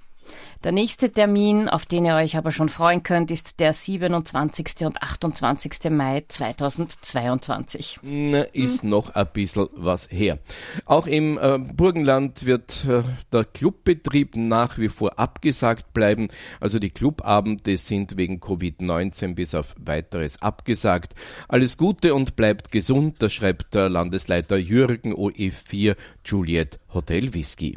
Der 0.64 0.72
nächste 0.72 1.12
Termin, 1.12 1.68
auf 1.68 1.86
den 1.86 2.04
ihr 2.04 2.16
euch 2.16 2.36
aber 2.36 2.50
schon 2.50 2.68
freuen 2.68 3.04
könnt, 3.04 3.30
ist 3.30 3.60
der 3.60 3.72
27. 3.72 4.86
und 4.86 5.00
28. 5.00 5.90
Mai 5.90 6.24
2022. 6.26 8.00
Na, 8.02 8.42
ist 8.42 8.82
hm. 8.82 8.90
noch 8.90 9.14
ein 9.14 9.28
bisschen 9.32 9.68
was 9.72 10.10
her. 10.10 10.38
Auch 10.84 11.06
im 11.06 11.38
äh, 11.38 11.58
Burgenland 11.58 12.44
wird 12.44 12.84
äh, 12.86 13.02
der 13.32 13.44
Clubbetrieb 13.44 14.34
nach 14.36 14.78
wie 14.78 14.88
vor 14.88 15.18
abgesagt 15.18 15.92
bleiben. 15.92 16.28
Also 16.60 16.78
die 16.78 16.90
Clubabende 16.90 17.76
sind 17.76 18.16
wegen 18.16 18.40
Covid-19 18.40 19.34
bis 19.34 19.54
auf 19.54 19.76
weiteres 19.78 20.42
abgesagt. 20.42 21.14
Alles 21.46 21.76
Gute 21.76 22.14
und 22.14 22.34
bleibt 22.34 22.72
gesund, 22.72 23.16
das 23.20 23.32
schreibt 23.32 23.74
der 23.74 23.88
Landesleiter 23.88 24.56
Jürgen 24.56 25.14
OE4 25.14 25.96
Juliet 26.24 26.80
Hotel 26.92 27.32
Whisky. 27.32 27.76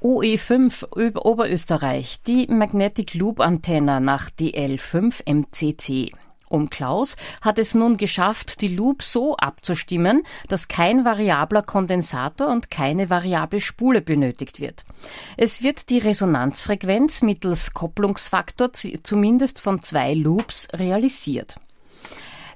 OE5 0.00 1.16
Oberösterreich, 1.16 2.22
die 2.22 2.46
Magnetic 2.46 3.14
Loop 3.14 3.40
Antenna 3.40 3.98
nach 3.98 4.30
DL5 4.30 5.24
MCC. 5.26 6.12
Um 6.48 6.70
Klaus 6.70 7.16
hat 7.40 7.58
es 7.58 7.74
nun 7.74 7.96
geschafft, 7.96 8.60
die 8.60 8.68
Loop 8.68 9.02
so 9.02 9.36
abzustimmen, 9.36 10.22
dass 10.48 10.68
kein 10.68 11.04
variabler 11.04 11.62
Kondensator 11.62 12.46
und 12.46 12.70
keine 12.70 13.10
variable 13.10 13.60
Spule 13.60 14.00
benötigt 14.00 14.60
wird. 14.60 14.84
Es 15.36 15.64
wird 15.64 15.90
die 15.90 15.98
Resonanzfrequenz 15.98 17.22
mittels 17.22 17.74
Kopplungsfaktor 17.74 18.70
zumindest 18.72 19.60
von 19.60 19.82
zwei 19.82 20.14
Loops 20.14 20.68
realisiert. 20.72 21.56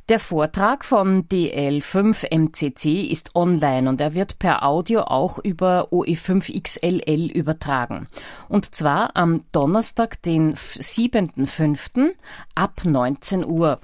Der 0.08 0.18
Vortrag 0.18 0.84
von 0.84 1.28
DL5MCC 1.28 3.08
ist 3.08 3.36
online 3.36 3.88
und 3.88 4.00
er 4.00 4.14
wird 4.14 4.40
per 4.40 4.64
Audio 4.64 5.02
auch 5.02 5.38
über 5.38 5.92
OE5XLL 5.92 7.30
übertragen. 7.30 8.08
Und 8.48 8.74
zwar 8.74 9.14
am 9.14 9.44
Donnerstag, 9.52 10.20
den 10.22 10.56
7.5. 10.56 12.14
ab 12.56 12.80
19 12.84 13.44
Uhr. 13.44 13.78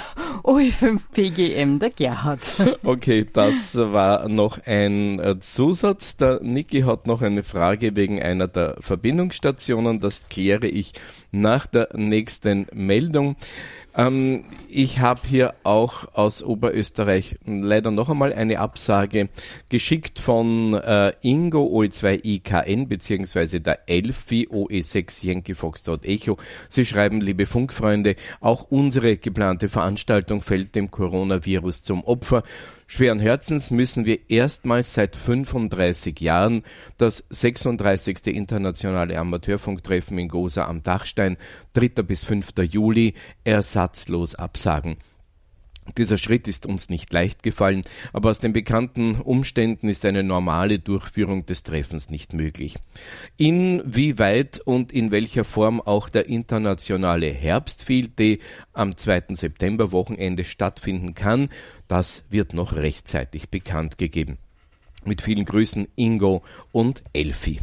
der 0.45 0.53
OE5 0.53 0.99
PGM, 1.11 1.79
der 1.79 1.89
Gerhard. 1.89 2.41
Okay, 2.83 3.25
das 3.31 3.75
war 3.75 4.27
noch 4.27 4.59
ein 4.65 5.19
äh, 5.19 5.39
Zusatz. 5.39 6.17
Der 6.17 6.39
Niki 6.41 6.81
hat 6.81 7.07
noch 7.07 7.21
eine 7.21 7.43
Frage 7.43 7.95
wegen 7.95 8.21
einer 8.21 8.47
der 8.47 8.75
Verbindungsstationen. 8.79 9.99
Das 9.99 10.29
kläre 10.29 10.67
ich 10.67 10.93
nach 11.31 11.65
der 11.65 11.89
nächsten 11.93 12.67
Meldung. 12.73 13.35
Ähm, 13.95 14.45
ich 14.67 14.99
habe 14.99 15.21
hier 15.25 15.53
auch 15.63 16.15
aus 16.15 16.41
Oberösterreich 16.43 17.37
leider 17.45 17.91
noch 17.91 18.09
einmal 18.09 18.33
eine 18.33 18.59
Absage 18.59 19.29
geschickt 19.69 20.19
von 20.19 20.73
äh, 20.73 21.13
Ingo 21.21 21.65
OE2IKN 21.65 22.87
beziehungsweise 22.87 23.61
der 23.61 23.87
Elfi 23.87 24.47
OE6 24.51 25.25
Yankee. 25.25 25.53
Sie 26.69 26.85
schreiben, 26.85 27.21
liebe 27.21 27.45
Funkfreunde, 27.45 28.15
auch 28.39 28.65
unsere 28.69 29.17
geplante 29.17 29.69
Veranstaltung 29.69 30.41
fällt 30.41 30.75
dem 30.75 30.89
Coronavirus 30.89 31.83
zum 31.83 32.03
Opfer. 32.03 32.43
Schweren 32.95 33.19
Herzens 33.19 33.71
müssen 33.71 34.05
wir 34.05 34.29
erstmals 34.29 34.93
seit 34.93 35.15
35 35.15 36.21
Jahren 36.21 36.61
das 36.97 37.25
36. 37.31 38.27
internationale 38.27 39.17
Amateurfunktreffen 39.17 40.19
in 40.19 40.27
Gosa 40.27 40.67
am 40.67 40.83
Dachstein, 40.83 41.37
3. 41.73 42.03
bis 42.03 42.23
5. 42.23 42.49
Juli, 42.69 43.15
ersatzlos 43.45 44.35
absagen. 44.35 44.97
Dieser 45.97 46.17
Schritt 46.17 46.47
ist 46.47 46.65
uns 46.65 46.89
nicht 46.89 47.11
leicht 47.11 47.43
gefallen, 47.43 47.83
aber 48.13 48.29
aus 48.29 48.39
den 48.39 48.53
bekannten 48.53 49.15
Umständen 49.15 49.89
ist 49.89 50.05
eine 50.05 50.23
normale 50.23 50.79
Durchführung 50.79 51.45
des 51.45 51.63
Treffens 51.63 52.09
nicht 52.09 52.33
möglich. 52.33 52.77
Inwieweit 53.37 54.59
und 54.63 54.91
in 54.91 55.11
welcher 55.11 55.43
Form 55.43 55.81
auch 55.81 56.09
der 56.09 56.27
internationale 56.27 57.31
Herbstfield 57.31 58.13
am 58.73 58.95
2. 58.95 59.23
September 59.35 59.91
Wochenende 59.91 60.45
stattfinden 60.45 61.13
kann, 61.15 61.49
das 61.87 62.23
wird 62.29 62.53
noch 62.53 62.73
rechtzeitig 62.75 63.49
bekannt 63.49 63.97
gegeben. 63.97 64.37
Mit 65.05 65.21
vielen 65.21 65.43
Grüßen 65.43 65.89
Ingo 65.95 66.43
und 66.71 67.03
Elfi. 67.11 67.59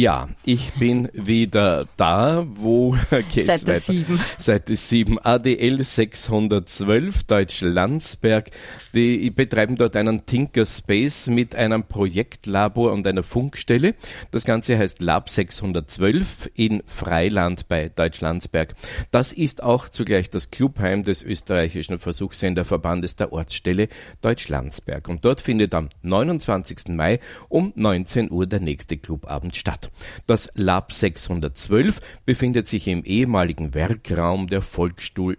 ja, 0.00 0.28
ich 0.44 0.72
bin 0.72 1.08
wieder 1.12 1.86
da. 1.96 2.44
Wo 2.48 2.96
geht's 3.32 3.46
Seite 3.46 3.68
weiter? 3.68 3.80
7. 3.80 4.20
Seite 4.38 4.74
7. 4.74 5.18
ADL 5.20 5.84
612, 5.84 7.22
Deutsch 7.22 7.60
Landsberg. 7.60 8.50
Die 8.92 9.30
betreiben 9.30 9.76
dort 9.76 9.94
einen 9.94 10.26
Tinkerspace 10.26 11.28
mit 11.28 11.54
einem 11.54 11.84
Projektlabor 11.84 12.90
und 12.90 13.06
einer 13.06 13.22
Funkstelle. 13.22 13.94
Das 14.32 14.44
Ganze 14.44 14.76
heißt 14.76 15.00
Lab 15.00 15.30
612 15.30 16.50
in 16.54 16.82
Freiland 16.86 17.68
bei 17.68 17.88
Deutsch 17.88 18.20
Landsberg. 18.20 18.74
Das 19.12 19.32
ist 19.32 19.62
auch 19.62 19.88
zugleich 19.88 20.28
das 20.28 20.50
Clubheim 20.50 21.04
des 21.04 21.22
österreichischen 21.22 22.00
Versuchssenderverbandes 22.00 23.14
der 23.14 23.32
Ortsstelle 23.32 23.86
Deutsch 24.22 24.48
Landsberg. 24.48 25.08
Und 25.08 25.24
dort 25.24 25.40
findet 25.40 25.72
am 25.72 25.88
29. 26.02 26.88
Mai 26.88 27.20
um 27.48 27.72
19 27.76 28.32
Uhr 28.32 28.46
der 28.46 28.58
nächste 28.58 28.96
Clubabend 28.96 29.54
statt. 29.54 29.83
Das 30.26 30.50
Lab 30.54 30.92
612 30.92 32.00
befindet 32.24 32.68
sich 32.68 32.88
im 32.88 33.04
ehemaligen 33.04 33.74
Werkraum 33.74 34.46
der 34.46 34.62
Volksstuhl 34.62 35.36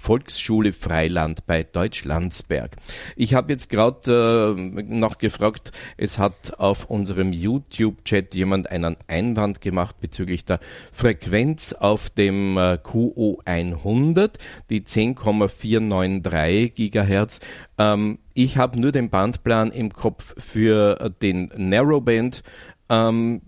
Volksschule 0.00 0.72
Freiland 0.72 1.46
bei 1.46 1.62
Deutschlandsberg. 1.62 2.76
Ich 3.16 3.34
habe 3.34 3.52
jetzt 3.52 3.68
gerade 3.68 4.56
äh, 4.56 4.82
noch 4.82 5.18
gefragt, 5.18 5.72
es 5.98 6.18
hat 6.18 6.58
auf 6.58 6.86
unserem 6.86 7.34
YouTube-Chat 7.34 8.34
jemand 8.34 8.70
einen 8.70 8.96
Einwand 9.08 9.60
gemacht 9.60 10.00
bezüglich 10.00 10.46
der 10.46 10.58
Frequenz 10.90 11.74
auf 11.74 12.08
dem 12.08 12.56
äh, 12.56 12.78
QO 12.82 13.42
100, 13.44 14.38
die 14.70 14.84
10,493 14.84 16.74
Gigahertz. 16.74 17.40
Ähm, 17.76 18.20
ich 18.32 18.56
habe 18.56 18.80
nur 18.80 18.92
den 18.92 19.10
Bandplan 19.10 19.70
im 19.70 19.92
Kopf 19.92 20.34
für 20.38 20.98
äh, 20.98 21.10
den 21.20 21.52
Narrowband. 21.56 22.42
Ähm, 22.88 23.42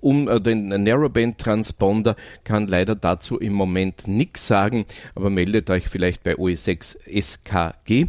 um 0.00 0.28
äh, 0.28 0.40
den 0.40 0.68
Narrowband 0.68 1.38
Transponder 1.38 2.16
kann 2.44 2.66
leider 2.68 2.94
dazu 2.94 3.38
im 3.38 3.52
Moment 3.52 4.06
nichts 4.08 4.46
sagen, 4.46 4.84
aber 5.14 5.30
meldet 5.30 5.70
euch 5.70 5.88
vielleicht 5.88 6.22
bei 6.22 6.34
OE6 6.34 6.96
SKG 7.20 8.06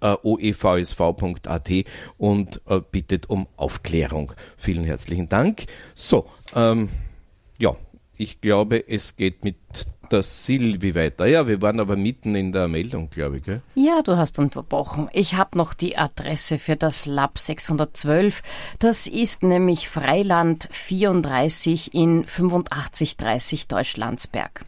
oevsv.at 0.00 1.70
und 2.18 2.60
äh, 2.66 2.80
bittet 2.80 3.30
um 3.30 3.46
Aufklärung. 3.56 4.32
Vielen 4.56 4.84
herzlichen 4.84 5.28
Dank. 5.28 5.66
So, 5.94 6.26
ähm, 6.54 6.88
ja, 7.58 7.76
ich 8.16 8.40
glaube, 8.40 8.88
es 8.88 9.16
geht 9.16 9.44
mit 9.44 9.56
der 10.06 10.22
Silvi 10.22 10.94
weiter. 10.94 11.26
Ja, 11.26 11.46
wir 11.46 11.60
waren 11.62 11.80
aber 11.80 11.96
mitten 11.96 12.34
in 12.34 12.52
der 12.52 12.68
Meldung, 12.68 13.10
glaube 13.10 13.38
ich. 13.38 13.44
Gell? 13.44 13.62
Ja, 13.74 14.02
du 14.02 14.16
hast 14.16 14.38
unterbrochen. 14.38 15.08
Ich 15.12 15.34
habe 15.34 15.58
noch 15.58 15.74
die 15.74 15.98
Adresse 15.98 16.58
für 16.58 16.76
das 16.76 17.06
Lab 17.06 17.38
612. 17.38 18.42
Das 18.78 19.06
ist 19.06 19.42
nämlich 19.42 19.88
Freiland 19.88 20.68
34 20.70 21.94
in 21.94 22.24
8530 22.24 23.68
Deutschlandsberg. 23.68 24.64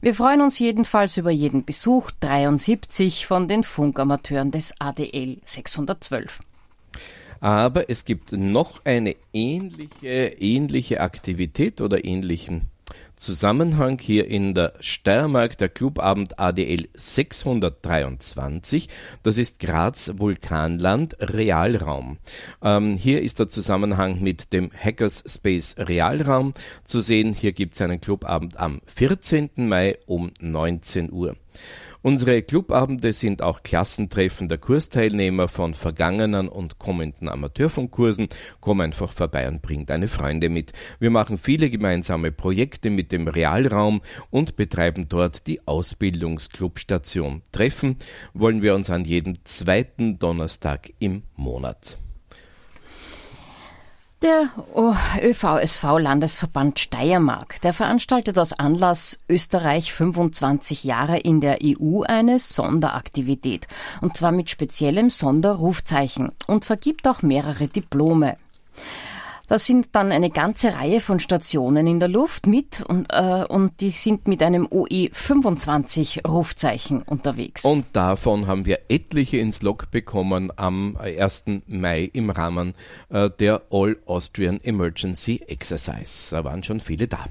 Wir 0.00 0.14
freuen 0.14 0.40
uns 0.40 0.58
jedenfalls 0.58 1.16
über 1.16 1.30
jeden 1.30 1.64
Besuch 1.64 2.10
73 2.20 3.26
von 3.26 3.48
den 3.48 3.62
Funkamateuren 3.62 4.50
des 4.50 4.74
ADL 4.78 5.38
612. 5.44 6.40
Aber 7.40 7.90
es 7.90 8.04
gibt 8.04 8.32
noch 8.32 8.84
eine 8.84 9.16
ähnliche, 9.32 10.26
ähnliche 10.38 11.00
Aktivität 11.00 11.80
oder 11.80 12.04
ähnlichen 12.04 12.68
Zusammenhang 13.22 14.00
hier 14.00 14.26
in 14.26 14.52
der 14.52 14.72
Steiermark 14.80 15.56
der 15.56 15.68
Clubabend 15.68 16.40
ADL 16.40 16.88
623. 16.92 18.88
Das 19.22 19.38
ist 19.38 19.60
Graz 19.60 20.14
Vulkanland 20.16 21.14
Realraum. 21.20 22.18
Ähm, 22.64 22.96
hier 22.96 23.22
ist 23.22 23.38
der 23.38 23.46
Zusammenhang 23.46 24.20
mit 24.20 24.52
dem 24.52 24.72
Hackers 24.72 25.22
Space 25.24 25.76
Realraum 25.78 26.50
zu 26.82 27.00
sehen. 27.00 27.32
Hier 27.32 27.52
gibt 27.52 27.74
es 27.74 27.80
einen 27.80 28.00
Clubabend 28.00 28.56
am 28.56 28.80
14. 28.86 29.50
Mai 29.54 29.98
um 30.06 30.32
19 30.40 31.12
Uhr. 31.12 31.36
Unsere 32.02 32.42
Clubabende 32.42 33.12
sind 33.12 33.42
auch 33.42 33.62
Klassentreffen 33.62 34.48
der 34.48 34.58
Kursteilnehmer 34.58 35.46
von 35.46 35.74
vergangenen 35.74 36.48
und 36.48 36.80
kommenden 36.80 37.28
Amateurfunkkursen. 37.28 38.28
Komm 38.60 38.80
einfach 38.80 39.12
vorbei 39.12 39.48
und 39.48 39.62
bring 39.62 39.86
deine 39.86 40.08
Freunde 40.08 40.48
mit. 40.48 40.72
Wir 40.98 41.10
machen 41.10 41.38
viele 41.38 41.70
gemeinsame 41.70 42.32
Projekte 42.32 42.90
mit 42.90 43.12
dem 43.12 43.28
Realraum 43.28 44.00
und 44.30 44.56
betreiben 44.56 45.08
dort 45.08 45.46
die 45.46 45.64
Ausbildungsclubstation. 45.68 47.42
Treffen 47.52 47.96
wollen 48.34 48.62
wir 48.62 48.74
uns 48.74 48.90
an 48.90 49.04
jedem 49.04 49.44
zweiten 49.44 50.18
Donnerstag 50.18 50.90
im 50.98 51.22
Monat. 51.36 52.01
Der 54.22 54.50
ÖVSV-Landesverband 55.20 56.78
Steiermark, 56.78 57.60
der 57.62 57.72
veranstaltet 57.72 58.38
aus 58.38 58.52
Anlass 58.52 59.18
Österreich 59.28 59.92
25 59.92 60.84
Jahre 60.84 61.18
in 61.18 61.40
der 61.40 61.58
EU 61.60 62.02
eine 62.02 62.38
Sonderaktivität, 62.38 63.66
und 64.00 64.16
zwar 64.16 64.30
mit 64.30 64.48
speziellem 64.48 65.10
Sonderrufzeichen 65.10 66.30
und 66.46 66.64
vergibt 66.64 67.08
auch 67.08 67.22
mehrere 67.22 67.66
Diplome. 67.66 68.36
Das 69.52 69.66
sind 69.66 69.88
dann 69.92 70.12
eine 70.12 70.30
ganze 70.30 70.76
Reihe 70.76 71.02
von 71.02 71.20
Stationen 71.20 71.86
in 71.86 72.00
der 72.00 72.08
Luft 72.08 72.46
mit 72.46 72.80
und, 72.88 73.08
äh, 73.10 73.44
und 73.46 73.82
die 73.82 73.90
sind 73.90 74.26
mit 74.26 74.42
einem 74.42 74.66
OE 74.70 75.10
25 75.12 76.22
Rufzeichen 76.26 77.02
unterwegs. 77.02 77.62
Und 77.62 77.84
davon 77.92 78.46
haben 78.46 78.64
wir 78.64 78.78
etliche 78.88 79.36
ins 79.36 79.60
Log 79.60 79.90
bekommen 79.90 80.50
am 80.56 80.96
1. 80.96 81.66
Mai 81.66 82.08
im 82.14 82.30
Rahmen 82.30 82.72
äh, 83.10 83.28
der 83.28 83.60
All 83.70 83.98
Austrian 84.06 84.58
Emergency 84.62 85.42
Exercise. 85.46 86.34
Da 86.34 86.44
waren 86.44 86.62
schon 86.62 86.80
viele 86.80 87.06
da. 87.06 87.26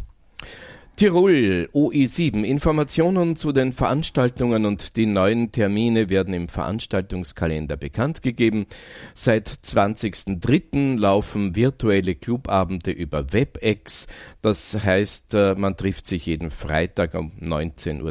Tirol 0.96 1.68
OE7 1.74 2.44
Informationen 2.44 3.36
zu 3.36 3.52
den 3.52 3.74
Veranstaltungen 3.74 4.66
und 4.66 4.98
die 4.98 5.08
neuen 5.08 5.52
Termine 5.52 6.10
werden 6.10 6.34
im 6.34 6.48
Veranstaltungskalender 6.48 7.76
bekannt 7.76 8.22
gegeben. 8.22 8.68
Seit 9.16 9.48
20.03. 9.50 11.00
laufen 11.00 11.56
virtuelle 11.56 12.14
Clubabende 12.16 12.92
über 12.92 13.34
WebEx. 13.34 14.06
Das 14.42 14.78
heißt, 14.84 15.34
äh, 15.34 15.56
man 15.56 15.76
trifft 15.76 16.06
sich 16.06 16.28
jeden 16.28 16.52
Freitag 16.52 17.16
um 17.16 17.32
19.30 17.40 18.02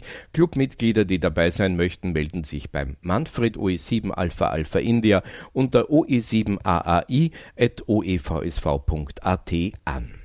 Uhr. 0.00 0.06
Clubmitglieder, 0.32 1.04
die 1.04 1.18
dabei 1.18 1.50
sein 1.50 1.76
möchten, 1.76 2.12
melden 2.12 2.44
sich 2.44 2.70
beim 2.70 2.96
Manfred 3.02 3.56
OE7 3.56 4.12
Alpha 4.12 4.48
Alpha 4.48 4.78
India 4.78 5.22
unter 5.52 5.90
oe7aai 5.90 7.32
at 7.58 7.82
oevsv.at 7.86 9.52
an. 9.84 10.19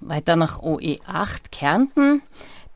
Weiter 0.00 0.36
nach 0.36 0.60
OE8 0.60 1.50
Kärnten. 1.50 2.22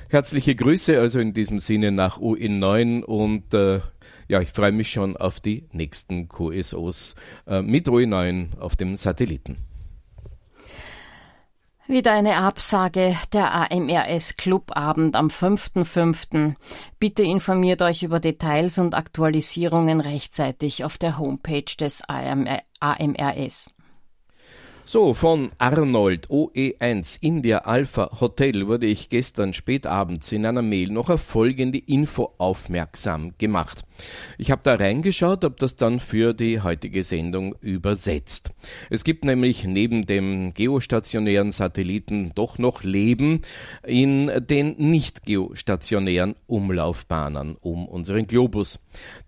Herzliche 0.08 0.54
Grüße 0.54 1.00
also 1.00 1.18
in 1.18 1.32
diesem 1.32 1.58
Sinne 1.58 1.90
nach 1.90 2.20
UN9 2.20 3.02
und 3.02 3.52
äh, 3.54 3.80
ja, 4.28 4.40
ich 4.40 4.50
freue 4.50 4.70
mich 4.70 4.92
schon 4.92 5.16
auf 5.16 5.40
die 5.40 5.64
nächsten 5.72 6.28
QSOs 6.28 7.16
äh, 7.48 7.60
mit 7.60 7.88
UN9 7.88 8.56
auf 8.60 8.76
dem 8.76 8.96
Satelliten. 8.96 9.71
Wieder 11.88 12.12
eine 12.12 12.36
Absage 12.36 13.16
der 13.32 13.52
AMRS 13.52 14.36
Clubabend 14.36 15.16
am 15.16 15.26
5.5. 15.26 16.54
Bitte 17.00 17.24
informiert 17.24 17.82
euch 17.82 18.04
über 18.04 18.20
Details 18.20 18.78
und 18.78 18.94
Aktualisierungen 18.94 20.00
rechtzeitig 20.00 20.84
auf 20.84 20.96
der 20.96 21.18
Homepage 21.18 21.64
des 21.78 22.02
AMRS. 22.08 23.68
So, 24.84 25.14
von 25.14 25.50
Arnold 25.58 26.28
OE1 26.28 27.18
India 27.20 27.58
Alpha 27.58 28.20
Hotel 28.20 28.66
wurde 28.66 28.86
ich 28.86 29.08
gestern 29.08 29.52
spätabends 29.52 30.32
in 30.32 30.44
einer 30.44 30.60
Mail 30.60 30.90
noch 30.90 31.08
auf 31.08 31.22
folgende 31.22 31.78
Info 31.78 32.34
aufmerksam 32.38 33.32
gemacht. 33.38 33.84
Ich 34.38 34.50
habe 34.50 34.62
da 34.64 34.74
reingeschaut, 34.74 35.44
ob 35.44 35.58
das 35.58 35.76
dann 35.76 36.00
für 36.00 36.34
die 36.34 36.60
heutige 36.60 37.04
Sendung 37.04 37.54
übersetzt. 37.60 38.50
Es 38.90 39.04
gibt 39.04 39.24
nämlich 39.24 39.64
neben 39.64 40.04
dem 40.04 40.52
geostationären 40.52 41.52
Satelliten 41.52 42.32
doch 42.34 42.58
noch 42.58 42.82
Leben 42.82 43.42
in 43.86 44.32
den 44.48 44.74
nicht 44.78 45.24
geostationären 45.24 46.34
Umlaufbahnen 46.48 47.56
um 47.60 47.86
unseren 47.86 48.26
Globus. 48.26 48.80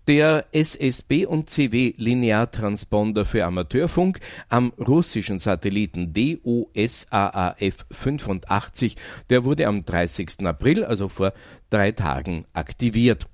Der 0.07 0.45
SSB 0.51 1.25
und 1.25 1.49
CW 1.49 1.95
Lineartransponder 1.97 3.25
für 3.25 3.43
Amateurfunk 3.43 4.19
am 4.49 4.71
russischen 4.77 5.39
Satelliten 5.39 6.13
DOSAAF 6.13 7.87
85, 7.89 8.97
der 9.31 9.45
wurde 9.45 9.65
am 9.65 9.83
30. 9.83 10.45
April, 10.45 10.85
also 10.85 11.09
vor 11.09 11.33
drei 11.71 11.91
Tagen, 11.91 12.45
aktiviert. 12.53 13.25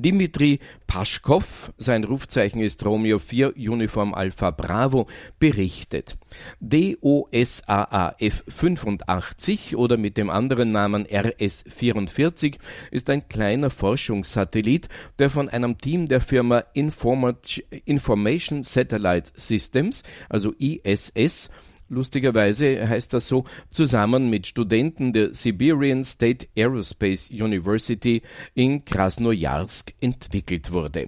Dimitri 0.00 0.58
Paschkow, 0.86 1.72
sein 1.76 2.04
Rufzeichen 2.04 2.60
ist 2.60 2.84
Romeo 2.84 3.18
4 3.18 3.56
Uniform 3.56 4.14
Alpha 4.14 4.50
Bravo, 4.50 5.06
berichtet. 5.38 6.16
DOSAAF 6.60 8.44
85 8.48 9.76
oder 9.76 9.98
mit 9.98 10.16
dem 10.16 10.30
anderen 10.30 10.72
Namen 10.72 11.06
RS 11.06 11.64
44 11.68 12.58
ist 12.90 13.10
ein 13.10 13.28
kleiner 13.28 13.68
Forschungssatellit, 13.70 14.88
der 15.18 15.28
von 15.28 15.48
einem 15.50 15.76
Team 15.76 16.08
der 16.08 16.22
Firma 16.22 16.64
Information 16.72 18.62
Satellite 18.62 19.30
Systems, 19.34 20.02
also 20.28 20.54
ISS, 20.58 21.50
lustigerweise 21.88 22.88
heißt 22.88 23.12
das 23.12 23.28
so, 23.28 23.44
zusammen 23.68 24.30
mit 24.30 24.46
Studenten 24.46 25.12
der 25.12 25.34
Siberian 25.34 26.04
State 26.04 26.48
Aerospace 26.56 27.30
University 27.30 28.22
in 28.54 28.84
Krasnojarsk 28.84 29.92
entwickelt 30.00 30.72
wurde. 30.72 31.06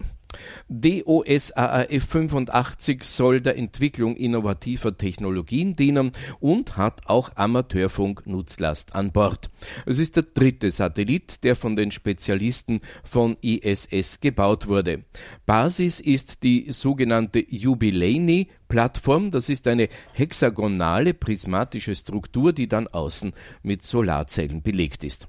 DOSAAF 0.69 2.05
85 2.05 3.05
soll 3.05 3.41
der 3.41 3.57
Entwicklung 3.57 4.17
innovativer 4.17 4.97
Technologien 4.97 5.77
dienen 5.77 6.13
und 6.41 6.77
hat 6.77 7.03
auch 7.07 7.31
Amateurfunk-Nutzlast 7.37 8.95
an 8.95 9.13
Bord. 9.13 9.51
Es 9.87 9.99
ist 9.99 10.17
der 10.17 10.25
dritte 10.25 10.71
Satellit, 10.71 11.45
der 11.45 11.57
von 11.57 11.77
den 11.77 11.91
Spezialisten 11.91 12.81
von 13.03 13.37
ISS 13.41 14.21
gebaut 14.21 14.69
wurde. 14.69 15.05
Basis 15.47 16.01
ist 16.01 16.43
die 16.43 16.71
sogenannte 16.71 17.45
Jubiläni 17.49 18.49
Plattform, 18.69 19.31
das 19.31 19.51
ist 19.51 19.69
eine 19.69 19.89
hexagonale 20.15 21.15
prismatische 21.15 21.95
Struktur, 21.95 22.53
die 22.53 22.67
dann 22.67 22.89
außen 22.89 23.33
mit 23.63 23.85
Solarzellen 23.85 24.63
belegt 24.63 25.05
ist. 25.05 25.29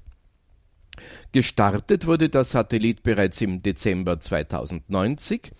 Gestartet 1.32 2.06
wurde 2.06 2.28
der 2.28 2.44
Satellit 2.44 3.02
bereits 3.02 3.40
im 3.40 3.62
Dezember 3.62 4.20
2090. 4.20 5.52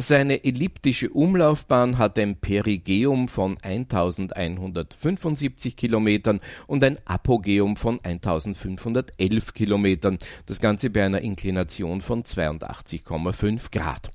Seine 0.00 0.44
elliptische 0.44 1.10
Umlaufbahn 1.10 1.98
hat 1.98 2.18
ein 2.18 2.36
Perigeum 2.36 3.26
von 3.26 3.58
1175 3.60 5.76
Kilometern 5.76 6.40
und 6.66 6.84
ein 6.84 6.98
Apogeum 7.04 7.76
von 7.76 7.98
1511 8.04 9.54
Kilometern. 9.54 10.18
Das 10.46 10.60
Ganze 10.60 10.90
bei 10.90 11.04
einer 11.04 11.22
Inklination 11.22 12.00
von 12.00 12.22
82,5 12.22 13.72
Grad. 13.72 14.10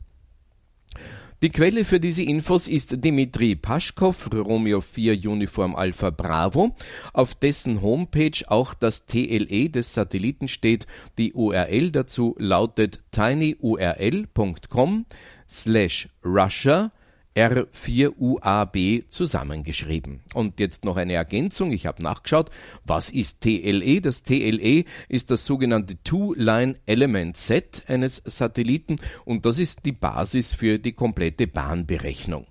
Die 1.41 1.49
Quelle 1.49 1.83
für 1.83 1.99
diese 1.99 2.21
Infos 2.21 2.67
ist 2.67 3.03
Dimitri 3.03 3.55
Paschkow, 3.55 4.29
Romeo 4.31 4.81
4 4.81 5.13
Uniform 5.31 5.73
Alpha 5.73 6.11
Bravo, 6.11 6.75
auf 7.13 7.33
dessen 7.33 7.81
Homepage 7.81 8.43
auch 8.45 8.75
das 8.75 9.07
TLE 9.07 9.71
des 9.71 9.95
Satelliten 9.95 10.47
steht. 10.47 10.85
Die 11.17 11.33
URL 11.33 11.89
dazu 11.89 12.35
lautet 12.37 12.99
tinyurl.com 13.09 15.07
slash 15.49 16.09
Russia 16.23 16.91
R4UAB 17.37 19.07
zusammengeschrieben. 19.07 20.21
Und 20.33 20.59
jetzt 20.59 20.85
noch 20.85 20.97
eine 20.97 21.13
Ergänzung, 21.13 21.71
ich 21.71 21.85
habe 21.85 22.01
nachgeschaut, 22.01 22.49
was 22.83 23.11
ist 23.11 23.41
TLE? 23.41 24.01
Das 24.01 24.23
TLE 24.23 24.85
ist 25.07 25.29
das 25.29 25.45
sogenannte 25.45 26.01
Two-Line 26.03 26.75
Element 26.87 27.37
Set 27.37 27.83
eines 27.87 28.23
Satelliten 28.25 28.95
und 29.23 29.45
das 29.45 29.59
ist 29.59 29.85
die 29.85 29.91
Basis 29.91 30.53
für 30.53 30.79
die 30.79 30.93
komplette 30.93 31.45
Bahnberechnung. 31.45 32.47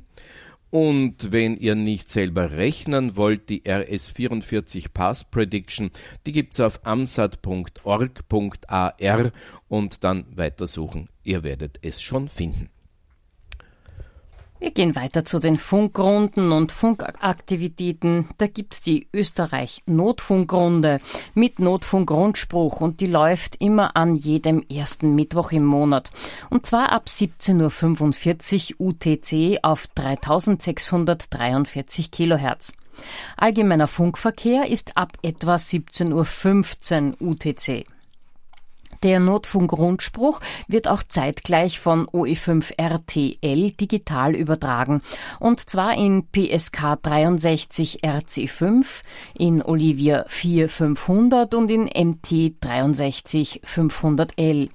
Und 0.69 1.31
wenn 1.31 1.55
ihr 1.55 1.75
nicht 1.75 2.09
selber 2.09 2.51
rechnen 2.51 3.15
wollt, 3.15 3.47
die 3.49 3.61
RS44 3.61 4.87
Pass 4.93 5.23
Prediction, 5.23 5.91
die 6.25 6.33
gibt's 6.33 6.59
auf 6.59 6.85
amsat.org.ar 6.85 9.31
und 9.69 10.03
dann 10.03 10.25
weitersuchen. 10.35 11.05
Ihr 11.23 11.43
werdet 11.43 11.79
es 11.81 12.01
schon 12.01 12.27
finden. 12.27 12.69
Wir 14.59 14.71
gehen 14.71 14.95
weiter 14.95 15.23
zu 15.23 15.37
den 15.37 15.57
Funkrunden 15.57 16.51
und 16.51 16.71
Funkaktivitäten. 16.71 18.27
Da 18.39 18.47
gibt's 18.47 18.81
die 18.81 19.07
Österreich 19.13 19.83
Notfunkrunde 19.85 20.99
mit 21.35 21.59
Notfunkrundspruch 21.59 22.81
und 22.81 22.99
die 22.99 23.05
läuft 23.05 23.61
immer 23.61 23.95
an 23.95 24.15
jedem 24.15 24.65
ersten 24.67 25.13
Mittwoch 25.13 25.51
im 25.51 25.63
Monat. 25.63 26.09
Und 26.49 26.65
zwar 26.65 26.91
ab 26.91 27.05
17.45 27.07 28.79
Uhr 28.79 28.89
UTC 28.89 29.59
auf 29.61 29.85
3643 29.93 32.09
Kilohertz. 32.09 32.73
Allgemeiner 33.35 33.87
Funkverkehr 33.87 34.67
ist 34.67 34.97
ab 34.97 35.19
etwa 35.21 35.55
17.15 35.55 37.21
Uhr 37.21 37.31
UTC. 37.31 37.85
Der 39.03 39.19
Notfunkrundspruch 39.19 40.39
wird 40.67 40.87
auch 40.87 41.03
zeitgleich 41.03 41.79
von 41.79 42.07
OE5 42.07 42.73
RTL 42.77 43.71
digital 43.71 44.35
übertragen. 44.35 45.01
Und 45.39 45.69
zwar 45.69 45.95
in 45.95 46.25
PSK 46.31 46.97
63 47.01 48.03
RC5, 48.03 48.85
in 49.37 49.61
Olivia 49.61 50.25
4500 50.27 51.53
und 51.53 51.69
in 51.69 51.83
MT 51.83 52.55
63 52.61 53.61
500L 53.65 54.69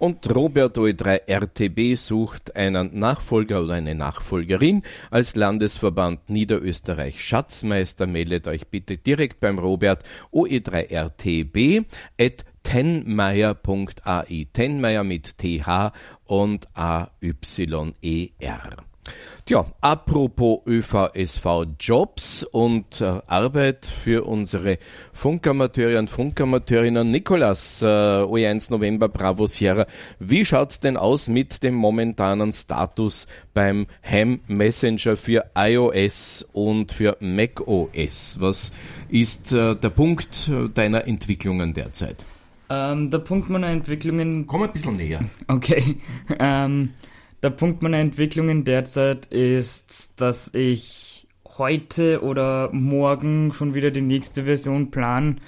Und 0.00 0.34
Robert 0.34 0.76
OE3 0.78 1.28
RTB 1.28 1.96
sucht 1.96 2.56
einen 2.56 2.98
Nachfolger 2.98 3.62
oder 3.62 3.74
eine 3.74 3.94
Nachfolgerin 3.94 4.82
als 5.10 5.36
Landesverband 5.36 6.28
Niederösterreich 6.28 7.22
Schatzmeister. 7.22 8.06
Meldet 8.08 8.48
euch 8.48 8.66
bitte 8.66 8.96
direkt 8.96 9.40
beim 9.40 9.58
Robert 9.58 10.02
OE3 10.32 10.90
RTB 10.90 11.86
at 12.18 12.44
tenmeier.ai. 12.62 14.46
Tenmeier 14.52 15.04
mit 15.04 15.38
TH 15.38 15.92
und 16.26 16.68
A-Y-E-R. 16.74 17.90
Tja, 19.46 19.66
apropos 19.80 20.60
ÖVSV-Jobs 20.66 22.44
und 22.44 23.00
äh, 23.00 23.20
Arbeit 23.26 23.86
für 23.86 24.24
unsere 24.24 24.78
Funkamateure 25.12 25.98
und 25.98 26.08
Funkamateurinnen. 26.08 27.10
Nikolas, 27.10 27.82
äh, 27.82 27.86
OE1 27.86 28.70
November 28.70 29.08
Bravo 29.08 29.46
Sierra, 29.46 29.86
wie 30.20 30.44
schaut's 30.44 30.78
denn 30.78 30.96
aus 30.96 31.26
mit 31.26 31.62
dem 31.62 31.74
momentanen 31.74 32.52
Status 32.52 33.26
beim 33.52 33.86
Ham 34.02 34.40
Messenger 34.46 35.16
für 35.16 35.46
iOS 35.56 36.46
und 36.52 36.92
für 36.92 37.16
macOS? 37.18 38.36
Was 38.38 38.72
ist 39.08 39.52
äh, 39.52 39.74
der 39.74 39.90
Punkt 39.90 40.48
äh, 40.48 40.68
deiner 40.68 41.08
Entwicklungen 41.08 41.72
derzeit? 41.72 42.24
Ähm, 42.70 43.10
der 43.10 43.18
Punkt 43.18 43.50
meiner 43.50 43.66
Entwicklungen. 43.66 44.46
Komm 44.46 44.62
ein 44.62 44.72
bisschen 44.72 44.96
näher. 44.96 45.20
Okay. 45.48 45.96
Ähm, 46.38 46.90
der 47.42 47.50
Punkt 47.50 47.82
meiner 47.82 47.98
Entwicklungen 47.98 48.64
derzeit 48.64 49.26
ist, 49.26 50.12
dass 50.20 50.54
ich 50.54 51.26
heute 51.58 52.22
oder 52.22 52.70
morgen 52.72 53.52
schon 53.52 53.74
wieder 53.74 53.90
die 53.90 54.00
nächste 54.00 54.44
Version 54.44 54.90
plan. 54.90 55.40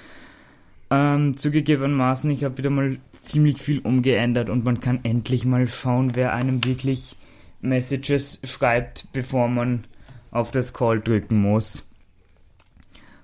Ähm, 0.91 1.37
zugegebenermaßen, 1.37 2.29
ich 2.29 2.43
habe 2.43 2.57
wieder 2.57 2.69
mal 2.69 2.97
ziemlich 3.13 3.61
viel 3.61 3.79
umgeändert 3.79 4.49
und 4.49 4.65
man 4.65 4.79
kann 4.79 4.99
endlich 5.03 5.45
mal 5.45 5.67
schauen, 5.67 6.11
wer 6.15 6.33
einem 6.33 6.63
wirklich 6.65 7.15
Messages 7.61 8.39
schreibt, 8.43 9.07
bevor 9.13 9.47
man 9.47 9.85
auf 10.29 10.51
das 10.51 10.73
Call 10.73 10.99
drücken 10.99 11.41
muss. 11.41 11.85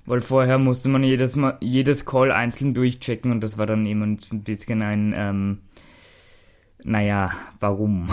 Weil 0.10 0.22
vorher 0.22 0.58
musste 0.58 0.90
man 0.90 1.04
jedes, 1.04 1.36
Mal, 1.36 1.58
jedes 1.62 2.04
Call 2.04 2.32
einzeln 2.32 2.74
durchchecken 2.74 3.32
und 3.32 3.44
das 3.44 3.60
war 3.60 3.68
dann 3.68 3.86
immer 3.86 4.08
ein 4.08 4.18
bisschen 4.44 4.82
ein 4.82 5.14
ähm, 5.16 5.60
naja, 6.84 7.32
warum? 7.60 8.08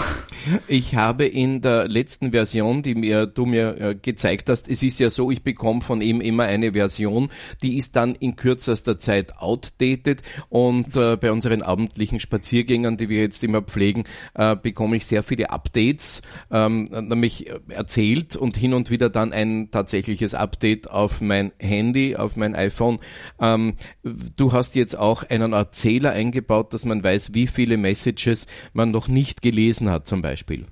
Ich 0.67 0.97
habe 0.97 1.25
in 1.25 1.61
der 1.61 1.87
letzten 1.87 2.33
Version, 2.33 2.83
die 2.83 2.95
mir, 2.97 3.27
du 3.27 3.47
mir 3.47 3.81
äh, 3.81 3.95
gezeigt 3.95 4.49
hast, 4.49 4.69
es 4.69 4.83
ist 4.83 4.99
ja 4.99 5.09
so, 5.09 5.31
ich 5.31 5.43
bekomme 5.43 5.81
von 5.83 6.01
ihm 6.01 6.21
immer 6.21 6.45
eine 6.45 6.73
Version, 6.73 7.31
die 7.63 7.77
ist 7.77 7.95
dann 7.95 8.17
in 8.17 8.35
kürzester 8.35 8.99
Zeit 8.99 9.39
outdated 9.39 10.23
und 10.49 10.97
äh, 10.97 11.17
bei 11.17 11.31
unseren 11.31 11.63
abendlichen 11.63 12.19
Spaziergängern, 12.19 12.97
die 12.97 13.09
wir 13.09 13.21
jetzt 13.21 13.45
immer 13.45 13.63
pflegen, 13.63 14.05
äh, 14.35 14.57
bekomme 14.57 14.97
ich 14.97 15.07
sehr 15.07 15.23
viele 15.23 15.51
Updates, 15.51 16.23
ähm, 16.51 16.85
nämlich 16.85 17.51
erzählt 17.69 18.35
und 18.35 18.57
hin 18.57 18.75
und 18.75 18.91
wieder 18.91 19.11
dann 19.11 19.33
ein 19.33 19.71
tatsächliches 19.71 20.35
Update 20.35 20.91
auf 20.91 21.21
mein 21.21 21.53
Handy, 21.59 22.17
auf 22.17 22.37
mein 22.37 22.57
iPhone. 22.57 22.99
Ähm, 23.41 23.75
du 24.03 24.53
hast 24.53 24.75
jetzt 24.75 24.99
auch 24.99 25.23
einen 25.23 25.53
Erzähler 25.53 26.11
eingebaut, 26.11 26.73
dass 26.73 26.85
man 26.85 27.03
weiß, 27.05 27.33
wie 27.35 27.47
viele 27.47 27.77
Messages 27.77 28.47
man 28.73 28.91
noch 28.91 29.09
nicht 29.09 29.43
gelesen 29.43 29.91
hat 29.91 30.07
zum 30.07 30.23
Beispiel? 30.23 30.67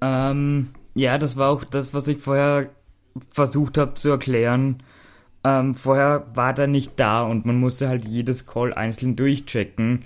Ähm, 0.00 0.70
ja, 0.94 1.18
das 1.18 1.36
war 1.36 1.50
auch 1.50 1.64
das, 1.64 1.94
was 1.94 2.08
ich 2.08 2.18
vorher 2.18 2.70
versucht 3.30 3.78
habe 3.78 3.94
zu 3.94 4.10
erklären. 4.10 4.82
Ähm, 5.44 5.74
vorher 5.74 6.26
war 6.34 6.54
der 6.54 6.66
nicht 6.66 6.92
da 6.96 7.22
und 7.22 7.46
man 7.46 7.58
musste 7.58 7.88
halt 7.88 8.04
jedes 8.04 8.46
Call 8.46 8.72
einzeln 8.74 9.16
durchchecken. 9.16 10.00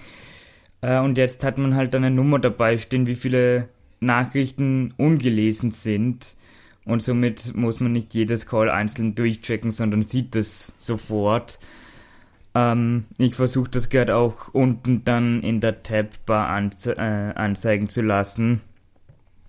Äh, 0.83 0.99
und 0.99 1.19
jetzt 1.19 1.45
hat 1.45 1.59
man 1.59 1.75
halt 1.75 1.95
eine 1.95 2.11
Nummer 2.11 2.39
dabei 2.39 2.77
stehen, 2.77 3.07
wie 3.07 3.15
viele 3.15 3.69
Nachrichten 4.01 4.93
ungelesen 4.97 5.71
sind. 5.71 6.37
Und 6.85 7.03
somit 7.03 7.55
muss 7.55 7.81
man 7.81 7.93
nicht 7.93 8.13
jedes 8.13 8.47
Call 8.47 8.69
einzeln 8.69 9.15
durchchecken, 9.15 9.71
sondern 9.71 10.03
sieht 10.03 10.35
es 10.35 10.75
sofort. 10.77 11.59
Ähm, 12.55 13.05
ich 13.19 13.35
versuche 13.35 13.71
das 13.71 13.89
gerade 13.89 14.17
auch 14.17 14.49
unten 14.53 15.05
dann 15.05 15.43
in 15.43 15.61
der 15.61 15.83
Tabbar 15.83 16.49
anze 16.49 16.97
äh, 16.97 17.35
anzeigen 17.35 17.89
zu 17.89 18.03
lassen. 18.03 18.61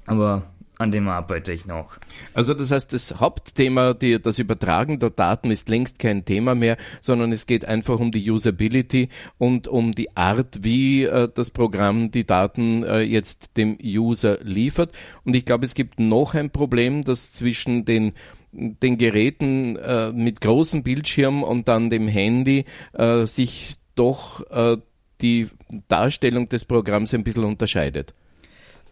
Aber 0.06 0.44
an 0.80 0.92
dem 0.92 1.08
arbeite 1.08 1.54
ich 1.54 1.66
noch. 1.66 1.98
Also 2.34 2.54
das 2.54 2.72
heißt, 2.72 2.94
das 2.94 3.20
Hauptthema, 3.20 3.94
die, 3.94 4.22
das 4.22 4.40
Übertragen 4.40 5.00
der 5.00 5.12
Daten 5.12 5.52
ist 5.52 5.70
längst 5.70 6.00
kein 6.00 6.26
Thema 6.26 6.56
mehr, 6.56 6.78
sondern 7.00 7.32
es 7.32 7.46
geht 7.46 7.66
einfach 7.66 8.00
um 8.00 8.12
die 8.12 8.30
Usability 8.30 9.10
und 9.38 9.68
um 9.68 9.94
die 9.94 10.16
Art, 10.18 10.64
wie 10.64 11.04
äh, 11.04 11.30
das 11.34 11.52
Programm 11.52 12.12
die 12.12 12.26
Daten 12.26 12.84
äh, 12.84 13.02
jetzt 13.02 13.56
dem 13.56 13.78
User 13.82 14.40
liefert. 14.42 14.92
Und 15.24 15.36
ich 15.36 15.46
glaube, 15.46 15.66
es 15.66 15.76
gibt 15.76 16.00
noch 16.00 16.34
ein 16.34 16.50
Problem, 16.50 17.04
das 17.04 17.34
zwischen 17.34 17.86
den 17.86 18.14
den 18.54 18.98
Geräten 18.98 19.76
äh, 19.78 20.12
mit 20.12 20.42
großem 20.42 20.84
Bildschirm 20.84 21.44
und 21.44 21.68
dann 21.68 21.90
dem 21.90 22.08
Handy 22.08 22.66
äh, 22.94 23.26
sich 23.26 23.76
doch 23.96 24.50
äh, 24.52 24.78
die 25.22 25.50
Darstellung 25.88 26.50
des 26.50 26.66
Programms 26.66 27.14
ein 27.14 27.24
bisschen 27.24 27.44
unterscheidet? 27.44 28.14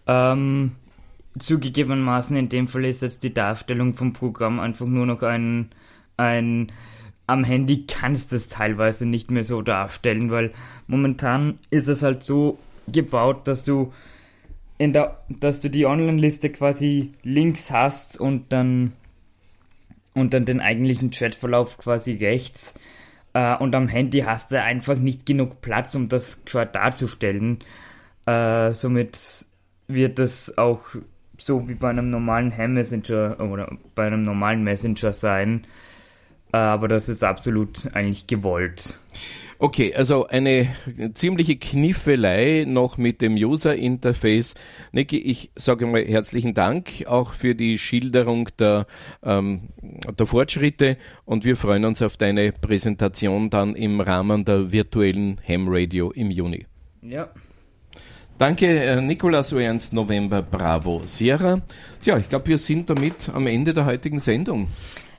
Ähm, 0.07 0.71
zugegebenermaßen 1.37 2.35
in 2.35 2.49
dem 2.49 2.67
Fall 2.67 2.85
ist 2.85 3.01
jetzt 3.01 3.23
die 3.23 3.33
Darstellung 3.33 3.93
vom 3.93 4.13
Programm 4.13 4.59
einfach 4.59 4.87
nur 4.87 5.05
noch 5.05 5.21
ein, 5.21 5.69
ein 6.17 6.71
am 7.27 7.43
Handy 7.43 7.85
kannst 7.85 8.31
du 8.31 8.35
es 8.35 8.49
teilweise 8.49 9.05
nicht 9.05 9.31
mehr 9.31 9.45
so 9.45 9.61
darstellen, 9.61 10.31
weil 10.31 10.51
momentan 10.87 11.59
ist 11.69 11.87
es 11.87 12.01
halt 12.01 12.23
so 12.23 12.57
gebaut, 12.87 13.47
dass 13.47 13.63
du 13.63 13.93
in 14.77 14.93
der, 14.93 15.19
dass 15.29 15.59
du 15.61 15.69
die 15.69 15.85
Online-Liste 15.85 16.49
quasi 16.49 17.11
links 17.23 17.71
hast 17.71 18.19
und 18.19 18.51
dann 18.51 18.93
und 20.15 20.33
dann 20.33 20.45
den 20.45 20.59
eigentlichen 20.59 21.11
Chatverlauf 21.11 21.77
quasi 21.77 22.13
rechts. 22.13 22.73
Äh, 23.33 23.55
und 23.57 23.75
am 23.75 23.87
Handy 23.87 24.19
hast 24.19 24.51
du 24.51 24.61
einfach 24.61 24.95
nicht 24.95 25.25
genug 25.25 25.61
Platz, 25.61 25.95
um 25.95 26.09
das 26.09 26.43
gescheit 26.43 26.75
darzustellen. 26.75 27.59
Äh, 28.25 28.71
somit 28.71 29.45
wird 29.87 30.19
das 30.19 30.57
auch 30.57 30.81
so 31.37 31.67
wie 31.67 31.75
bei 31.75 31.89
einem 31.89 32.07
normalen 32.09 32.55
Ham-Messenger 32.55 33.39
oder 33.39 33.75
bei 33.95 34.05
einem 34.05 34.21
normalen 34.21 34.63
Messenger 34.63 35.13
sein. 35.13 35.65
Äh, 36.53 36.57
aber 36.57 36.87
das 36.87 37.09
ist 37.09 37.23
absolut 37.23 37.93
eigentlich 37.93 38.27
gewollt. 38.27 39.01
Okay, 39.63 39.93
also 39.93 40.25
eine 40.25 40.69
ziemliche 41.13 41.55
Kniffelei 41.55 42.65
noch 42.67 42.97
mit 42.97 43.21
dem 43.21 43.35
User-Interface. 43.35 44.55
Niki, 44.91 45.19
ich 45.19 45.51
sage 45.55 45.85
mal 45.85 46.03
herzlichen 46.03 46.55
Dank 46.55 47.05
auch 47.05 47.33
für 47.33 47.53
die 47.53 47.77
Schilderung 47.77 48.49
der, 48.57 48.87
ähm, 49.21 49.69
der 50.17 50.25
Fortschritte 50.25 50.97
und 51.25 51.45
wir 51.45 51.55
freuen 51.55 51.85
uns 51.85 52.01
auf 52.01 52.17
deine 52.17 52.53
Präsentation 52.53 53.51
dann 53.51 53.75
im 53.75 54.01
Rahmen 54.01 54.45
der 54.45 54.71
virtuellen 54.71 55.39
Ham 55.47 55.67
Radio 55.69 56.09
im 56.09 56.31
Juni. 56.31 56.65
Ja. 57.03 57.29
Danke, 58.39 58.65
äh, 58.65 58.99
Nikolas 58.99 59.51
Ernst, 59.51 59.93
November 59.93 60.41
Bravo 60.41 61.03
Sierra. 61.05 61.61
Tja, 62.01 62.17
ich 62.17 62.29
glaube, 62.29 62.47
wir 62.47 62.57
sind 62.57 62.89
damit 62.89 63.29
am 63.31 63.45
Ende 63.45 63.75
der 63.75 63.85
heutigen 63.85 64.19
Sendung. 64.19 64.69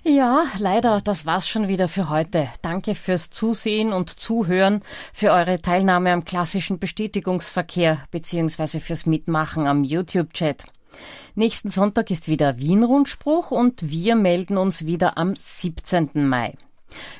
Ja, 0.04 0.46
leider, 0.58 1.00
das 1.00 1.26
war's 1.26 1.48
schon 1.48 1.68
wieder 1.68 1.88
für 1.88 2.08
heute. 2.08 2.48
Danke 2.60 2.96
fürs 2.96 3.30
Zusehen 3.30 3.92
und 3.92 4.10
Zuhören, 4.10 4.80
für 5.12 5.30
eure 5.30 5.62
Teilnahme 5.62 6.12
am 6.12 6.24
klassischen 6.24 6.80
Bestätigungsverkehr 6.80 7.98
bzw. 8.10 8.80
fürs 8.80 9.06
Mitmachen 9.06 9.68
am 9.68 9.84
YouTube-Chat. 9.84 10.64
Nächsten 11.36 11.70
Sonntag 11.70 12.10
ist 12.10 12.26
wieder 12.26 12.58
Wien-Rundspruch 12.58 13.52
und 13.52 13.90
wir 13.90 14.16
melden 14.16 14.56
uns 14.56 14.86
wieder 14.86 15.16
am 15.18 15.36
17. 15.36 16.10
Mai. 16.14 16.56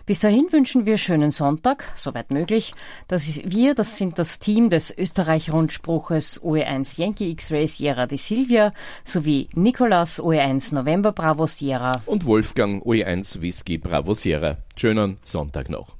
Bis 0.07 0.21
dahin 0.21 0.47
wünschen 0.51 0.87
wir 0.87 0.99
schönen 0.99 1.33
Sonntag, 1.33 1.93
soweit 1.97 2.31
möglich. 2.31 2.75
Das 3.09 3.29
ist 3.29 3.51
wir, 3.51 3.75
das 3.75 3.99
sind 3.99 4.19
das 4.19 4.39
Team 4.39 4.71
des 4.71 4.97
Österreich-Rundspruches 4.97 6.43
OE1 6.43 7.01
Yankee 7.01 7.31
X-Ray 7.31 7.67
Sierra 7.67 8.07
de 8.07 8.19
Silvia 8.19 8.73
sowie 9.05 9.49
Nicolas 9.55 10.21
OE1 10.21 10.75
November 10.75 11.13
Bravo 11.13 11.47
Sierra 11.47 12.03
und 12.07 12.27
Wolfgang 12.27 12.85
OE1 12.85 13.41
Whisky 13.41 13.79
Bravo 13.79 14.15
Sierra. 14.15 14.59
Schönen 14.77 15.19
Sonntag 15.25 15.69
noch. 15.69 15.97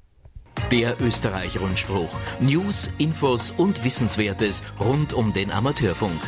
Der 0.71 1.01
Österreich-Rundspruch. 1.01 2.09
News, 2.41 2.91
Infos 2.99 3.53
und 3.57 3.85
Wissenswertes 3.85 4.63
rund 4.81 5.13
um 5.13 5.33
den 5.33 5.51
Amateurfunk. 5.51 6.21